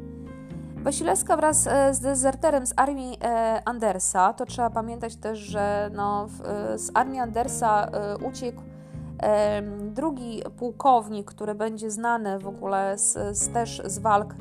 [0.77, 6.29] Wasilewska wraz e, z dezerterem z armii e, Andersa, to trzeba pamiętać też, że no,
[6.77, 7.89] z armii Andersa
[8.29, 8.63] uciekł
[9.81, 14.35] drugi pułkownik, który będzie znany w ogóle z, z też z walk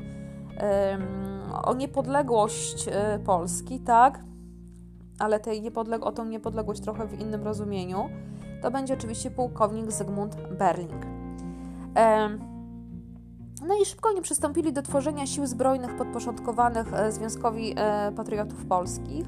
[1.64, 2.86] o niepodległość
[3.24, 4.20] Polski, tak?
[5.18, 8.08] Ale tej niepodleg- o tą niepodległość trochę w innym rozumieniu.
[8.62, 11.06] To będzie oczywiście pułkownik Zygmunt Berling.
[13.68, 19.26] No i szybko oni przystąpili do tworzenia sił zbrojnych podporządkowanych e, Związkowi e, Patriotów Polskich.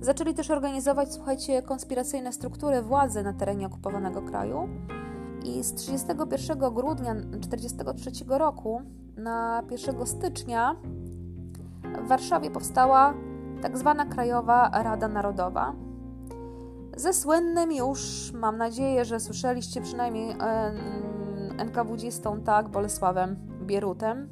[0.00, 4.68] Zaczęli też organizować, słuchajcie, konspiracyjne struktury władzy na terenie okupowanego kraju.
[5.44, 8.82] I z 31 grudnia 1943 roku
[9.16, 10.76] na 1 stycznia
[12.04, 13.14] w Warszawie powstała
[13.62, 15.74] tak zwana Krajowa Rada Narodowa.
[16.96, 20.36] Ze słynnym już, mam nadzieję, że słyszeliście przynajmniej
[21.58, 24.28] NKWD-stą, tak, Bolesławem Bierutem,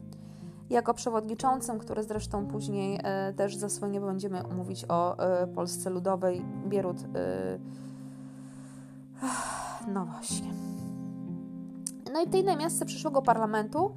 [0.70, 6.45] jako przewodniczącym, który zresztą później e, też zasłynie, bo będziemy mówić o e, Polsce Ludowej.
[6.68, 6.97] Bierut.
[7.14, 7.59] E,
[9.95, 10.53] no właśnie.
[12.12, 13.95] No i tej namiastce przyszłego parlamentu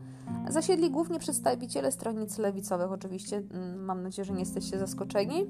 [0.49, 5.47] zasiedli głównie przedstawiciele stronnic lewicowych, oczywiście, mm, mam nadzieję, że nie jesteście zaskoczeni,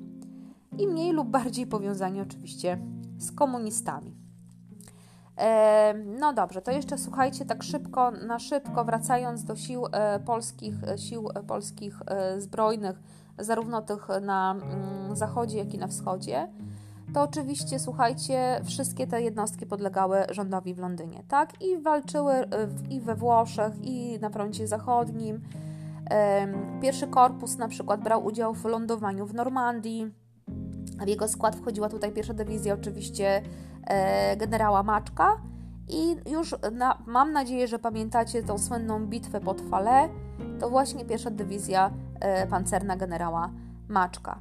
[0.77, 2.77] i mniej lub bardziej powiązani oczywiście
[3.17, 4.15] z komunistami.
[6.19, 10.97] No dobrze, to jeszcze słuchajcie, tak szybko, na szybko, wracając do sił e, polskich, e,
[10.97, 11.99] sił e, polskich
[12.37, 13.01] zbrojnych,
[13.39, 16.47] zarówno tych na mm, zachodzie, jak i na wschodzie,
[17.15, 21.61] to oczywiście, słuchajcie, wszystkie te jednostki podlegały rządowi w Londynie, tak?
[21.61, 22.33] I walczyły
[22.89, 25.41] i we Włoszech, i na froncie zachodnim.
[26.81, 30.11] Pierwszy korpus na przykład brał udział w lądowaniu w Normandii.
[31.05, 33.41] W jego skład wchodziła tutaj pierwsza dywizja, oczywiście
[33.85, 35.37] E, generała Maczka.
[35.87, 40.09] I już na, mam nadzieję, że pamiętacie tą słynną bitwę pod Fale.
[40.59, 43.49] To właśnie pierwsza dywizja e, pancerna generała
[43.87, 44.39] Maczka.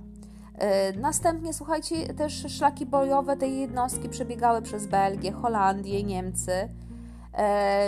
[0.59, 6.69] E, następnie, słuchajcie, też szlaki bojowe tej jednostki przebiegały przez Belgię, Holandię, Niemcy.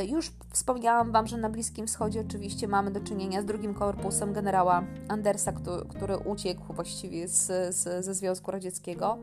[0.09, 4.83] Już wspomniałam Wam, że na Bliskim Wschodzie oczywiście mamy do czynienia z drugim korpusem generała
[5.09, 7.47] Andersa, który, który uciekł właściwie z,
[7.77, 9.19] z, ze Związku Radzieckiego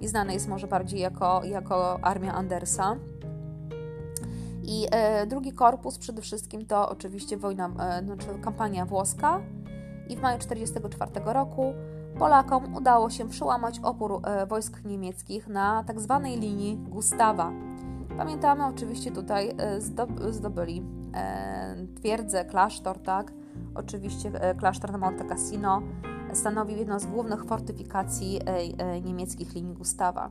[0.00, 2.96] i znany jest może bardziej jako, jako armia Andersa.
[4.62, 9.40] I e, drugi korpus przede wszystkim to oczywiście wojna, e, znaczy kampania włoska.
[10.08, 11.74] I w maju 1944 roku
[12.18, 17.52] Polakom udało się przełamać opór e, wojsk niemieckich na tak zwanej linii Gustawa.
[18.16, 19.80] Pamiętamy oczywiście tutaj e,
[20.32, 20.82] zdobyli
[21.14, 23.32] e, twierdzę, klasztor, tak?
[23.74, 25.82] Oczywiście klasztor na Monte Cassino,
[26.32, 28.40] stanowił jedną z głównych fortyfikacji
[29.04, 30.30] niemieckich linii Gustawa.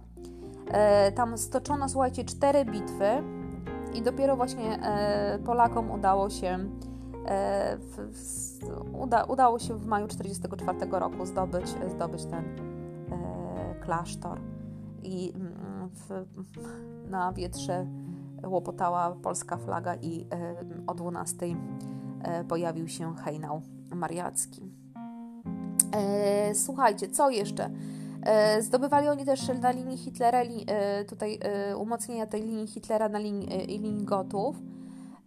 [1.16, 3.24] Tam stoczono, słuchajcie, cztery bitwy
[3.94, 4.80] i dopiero właśnie
[5.46, 6.60] Polakom udało się
[7.80, 8.60] w,
[8.94, 12.44] uda, udało się w maju 1944 roku zdobyć, zdobyć ten
[13.82, 14.40] klasztor
[15.04, 16.26] i mm, w,
[17.10, 17.86] na wietrze
[18.46, 20.26] łopotała polska flaga i
[20.88, 21.46] o 12
[22.48, 23.62] pojawił się hejnał
[23.96, 24.72] mariacki.
[25.92, 27.70] E, słuchajcie, co jeszcze?
[28.22, 33.20] E, zdobywali oni też na linii Hitlera, e, tutaj e, umocnienia tej linii Hitlera na
[33.20, 34.56] linii, e, linii Gotów.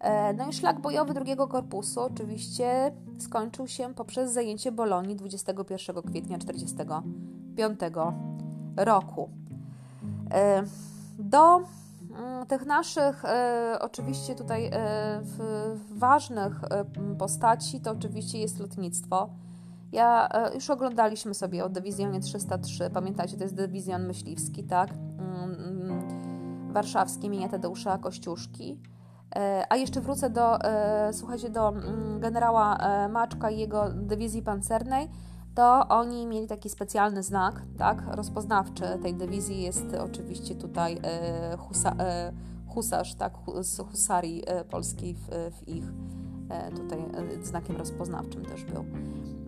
[0.01, 6.37] E, no i szlak bojowy drugiego korpusu oczywiście skończył się poprzez zajęcie Bolonii 21 kwietnia
[6.37, 7.79] 1945
[8.77, 9.29] roku.
[11.19, 13.23] Do mm, tych naszych
[13.79, 14.71] oczywiście tutaj
[15.91, 16.61] ważnych
[17.17, 19.29] postaci to oczywiście jest lotnictwo
[19.91, 24.89] Ja e, już oglądaliśmy sobie o dywizjonie 303, pamiętacie, to jest dywizjon myśliwski, tak?
[24.91, 28.79] Mm, mm, warszawski imienia Tadeusza Kościuszki.
[29.35, 32.77] E, a jeszcze wrócę do, e, słuchajcie, do mm, generała
[33.09, 35.09] Maczka i jego dywizji pancernej.
[35.55, 41.01] To oni mieli taki specjalny znak, tak, rozpoznawczy tej dywizji jest oczywiście tutaj
[41.57, 41.95] husa,
[42.67, 45.29] husarz, tak, z husarii polskiej w,
[45.59, 45.85] w ich
[46.75, 46.99] tutaj
[47.43, 48.85] znakiem rozpoznawczym też był.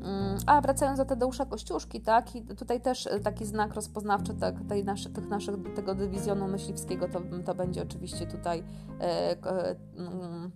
[0.03, 4.55] Mm, a wracając do Tadeusza Kościuszki, tak, i tutaj też e, taki znak rozpoznawczy tak,
[4.69, 8.63] tej tych naszych, tego dywizjonu myśliwskiego to, to będzie oczywiście tutaj
[8.99, 10.51] e, e, mm,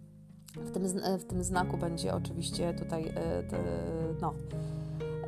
[0.55, 0.83] w, tym,
[1.19, 3.13] w tym znaku będzie oczywiście tutaj
[3.49, 3.57] te,
[4.21, 4.33] no,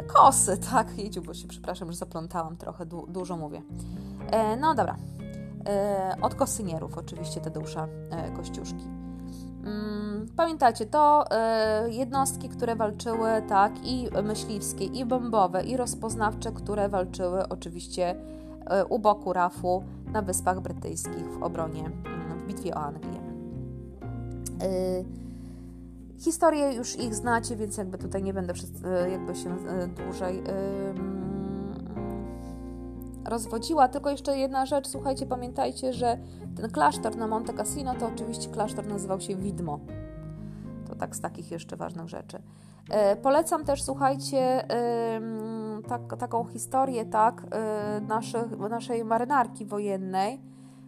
[0.07, 3.61] kosy, tak, jedziu, bo się przepraszam, że zaplątałam trochę, du, dużo mówię.
[4.59, 4.95] no dobra,
[6.21, 7.87] od kosynierów oczywiście Tadeusza
[8.35, 9.08] Kościuszki.
[9.63, 16.89] Mm, pamiętacie, to e, jednostki, które walczyły, tak, i myśliwskie, i bombowe, i rozpoznawcze, które
[16.89, 18.15] walczyły oczywiście
[18.65, 19.83] e, u boku RAF-u
[20.13, 23.19] na Wyspach Brytyjskich w obronie, mm, w bitwie o Anglię.
[24.61, 25.03] E,
[26.17, 28.53] historię już ich znacie, więc jakby tutaj nie będę
[29.11, 29.55] jakby się
[30.05, 30.43] dłużej
[33.25, 33.87] rozwodziła.
[33.87, 36.17] Tylko jeszcze jedna rzecz, słuchajcie, pamiętajcie, że
[36.55, 39.79] ten klasztor na Monte Cassino to oczywiście klasztor nazywał się Widmo.
[40.87, 42.41] To tak z takich jeszcze ważnych rzeczy.
[42.89, 44.67] E, polecam też, słuchajcie,
[45.87, 50.41] tak, taką historię, tak, e, naszych, naszej marynarki wojennej,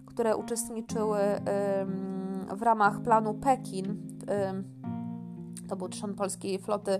[0.05, 1.19] które uczestniczyły
[2.55, 3.97] w ramach planu Pekin.
[5.69, 6.99] To był trzon polskiej floty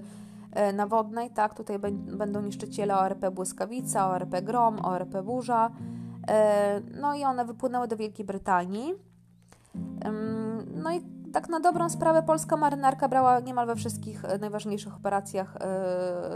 [0.52, 1.80] E, nawodnej, tak, tutaj
[2.18, 5.72] będą niszczyciele ORP Błyskawica, ORP Grom, ORP Burza,
[6.28, 8.93] e, no i one wypłynęły do Wielkiej Brytanii.
[10.76, 11.02] No i
[11.34, 15.58] tak na dobrą sprawę polska marynarka brała niemal we wszystkich e, najważniejszych operacjach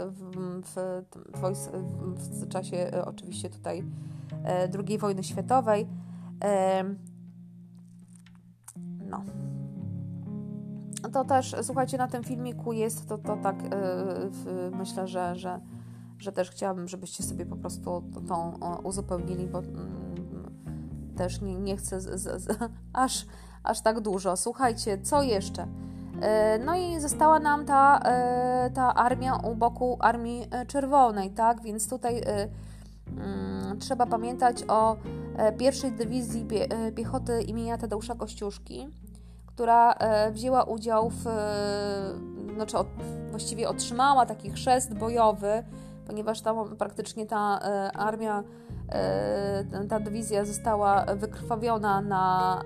[0.06, 0.30] w,
[0.64, 1.02] w,
[1.34, 3.84] w, w czasie oczywiście tutaj
[4.88, 5.86] II wojny światowej.
[9.08, 9.24] No
[11.12, 15.60] to też, słuchajcie, na tym filmiku jest to, to tak, yy, myślę, że, że,
[16.18, 19.68] że też chciałabym, żebyście sobie po prostu tą uzupełnili, bo yy,
[21.16, 22.58] też nie, nie chcę z, z, z,
[22.92, 23.26] aż,
[23.62, 24.36] aż tak dużo.
[24.36, 25.62] Słuchajcie, co jeszcze?
[25.62, 27.98] Yy, no i została nam ta,
[28.66, 31.62] y, ta armia u boku Armii Czerwonej, tak?
[31.62, 32.22] Więc tutaj
[33.16, 34.96] mm, trzeba pamiętać o
[35.36, 38.88] e, pierwszej dywizji pie, piechoty imienia Tadeusza Kościuszki
[39.56, 42.76] która e, wzięła udział w, e, znaczy
[43.30, 45.64] właściwie otrzymała taki chrzest bojowy,
[46.06, 48.44] ponieważ tam praktycznie ta e, armia,
[49.88, 52.62] ta dywizja została wykrwawiona na,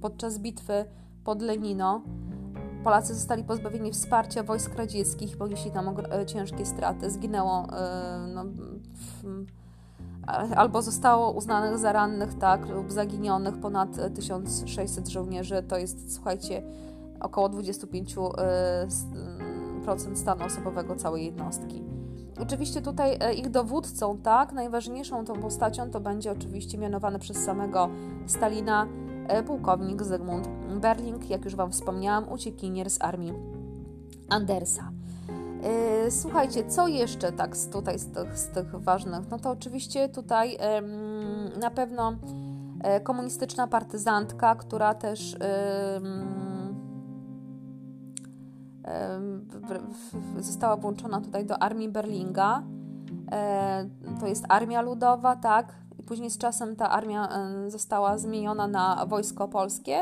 [0.00, 0.84] podczas bitwy
[1.24, 2.02] pod Lenino.
[2.84, 5.96] Polacy zostali pozbawieni wsparcia wojsk radzieckich, ponieśli tam
[6.26, 7.10] ciężkie straty.
[7.10, 7.66] Zginęło
[8.34, 8.44] no,
[8.94, 9.24] w,
[10.56, 15.62] albo zostało uznanych za rannych, tak, lub zaginionych ponad 1600 żołnierzy.
[15.62, 16.62] To jest, słuchajcie,
[17.20, 18.28] około 25%
[20.12, 21.82] e, stanu osobowego całej jednostki.
[22.40, 27.88] Oczywiście tutaj e, ich dowódcą, tak, najważniejszą tą postacią to będzie oczywiście mianowany przez samego
[28.26, 28.86] Stalina
[29.28, 30.48] e, pułkownik Zygmunt
[30.80, 33.32] Berling, jak już Wam wspomniałam, uciekinier z armii
[34.28, 34.90] Andersa.
[35.64, 39.30] E, słuchajcie, co jeszcze tak tutaj z tych, z tych ważnych?
[39.30, 40.58] No to oczywiście tutaj
[41.60, 42.16] na pewno
[42.80, 45.36] e, komunistyczna partyzantka, która też
[50.38, 52.62] została włączona tutaj do armii Berlinga.
[53.32, 53.88] E,
[54.20, 55.74] to jest armia ludowa, tak?
[55.98, 57.28] I później z czasem ta armia
[57.68, 60.00] została zmieniona na wojsko polskie,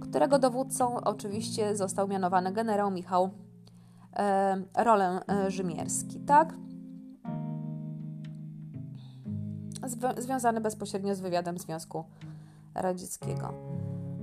[0.00, 3.30] którego dowódcą oczywiście został mianowany generał Michał
[4.74, 6.54] rolę e, Rzymierski, tak?
[9.86, 12.04] Zw związany bezpośrednio z wywiadem Związku
[12.74, 13.52] Radzieckiego.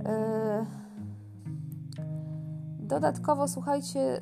[0.04, 0.66] E,
[2.78, 4.18] dodatkowo, słuchajcie,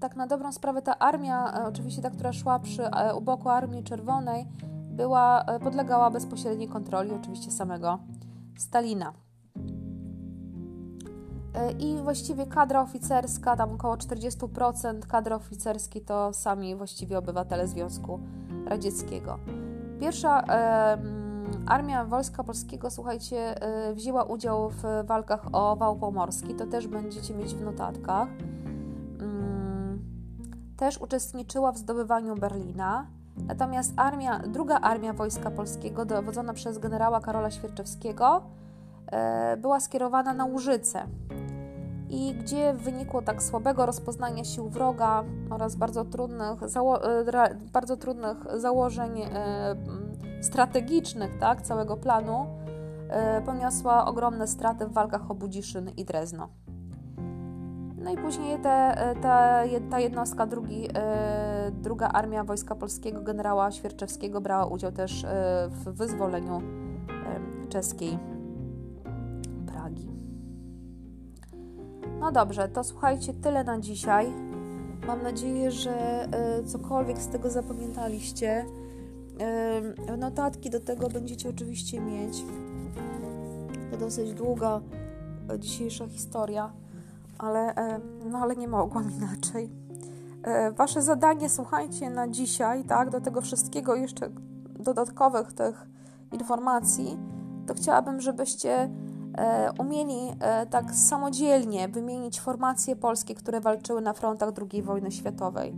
[0.00, 2.82] tak na dobrą sprawę ta armia, oczywiście ta, która szła przy,
[3.16, 4.48] u boku Armii Czerwonej,
[4.90, 7.98] była, podlegała bezpośredniej kontroli oczywiście samego
[8.58, 9.12] Stalina.
[11.78, 18.20] I właściwie kadra oficerska, tam około 40% kadry oficerskiej to sami właściwie obywatele Związku
[18.66, 19.38] Radzieckiego.
[20.00, 20.98] Pierwsza e,
[21.66, 27.34] armia Wojska Polskiego, słuchajcie, e, wzięła udział w walkach o Wał Pomorski, to też będziecie
[27.34, 28.28] mieć w notatkach.
[29.20, 30.04] Mm,
[30.76, 33.06] też uczestniczyła w zdobywaniu Berlina.
[33.46, 38.42] Natomiast armia, druga armia Wojska Polskiego, dowodzona przez generała Karola Świerczewskiego,
[39.06, 41.06] e, była skierowana na Łużyce
[42.12, 47.00] i gdzie w wyniku tak słabego rozpoznania sił wroga oraz bardzo trudnych, zało-
[47.72, 49.10] bardzo trudnych założeń
[50.40, 52.46] strategicznych tak, całego planu,
[53.46, 56.48] poniosła ogromne straty w walkach o Budziszyn i Drezno.
[58.04, 64.40] No i później te, ta, ta jednostka, drugi, e, druga armia Wojska Polskiego generała Świerczewskiego
[64.40, 65.28] brała udział też e,
[65.68, 66.62] w wyzwoleniu
[67.66, 68.18] e, czeskiej
[72.22, 74.32] No dobrze, to słuchajcie, tyle na dzisiaj.
[75.06, 76.28] Mam nadzieję, że
[76.66, 78.66] cokolwiek z tego zapamiętaliście.
[80.18, 82.44] Notatki do tego będziecie oczywiście mieć.
[83.90, 84.80] To dosyć długa
[85.58, 86.72] dzisiejsza historia
[87.42, 88.00] ale, e,
[88.30, 89.70] no, ale nie mogłam inaczej.
[90.42, 94.30] E, wasze zadanie, słuchajcie, na dzisiaj, tak, do tego wszystkiego jeszcze
[94.78, 95.86] dodatkowych tych
[96.32, 97.18] informacji,
[97.66, 98.90] to chciałabym, żebyście e,
[99.78, 100.36] umieli
[100.70, 105.74] tak samodzielnie wymienić formacje polskie, które walczyły na frontach II wojny światowej.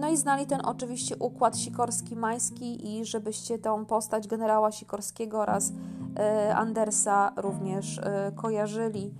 [0.00, 5.72] No i znali ten oczywiście układ Sikorski-Majski i żebyście tą postać generała Sikorskiego oraz
[6.54, 8.00] Andersa również
[8.36, 9.14] kojarzyli.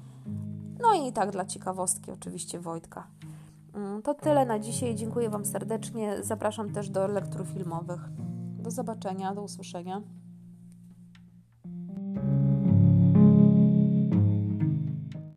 [0.80, 3.06] No i tak dla ciekawostki oczywiście Wojtka.
[3.74, 4.94] Mm, to tyle na dzisiaj.
[4.94, 6.22] Dziękuję Wam serdecznie.
[6.22, 8.00] Zapraszam też do lektur filmowych.
[8.58, 10.02] Do zobaczenia, do usłyszenia.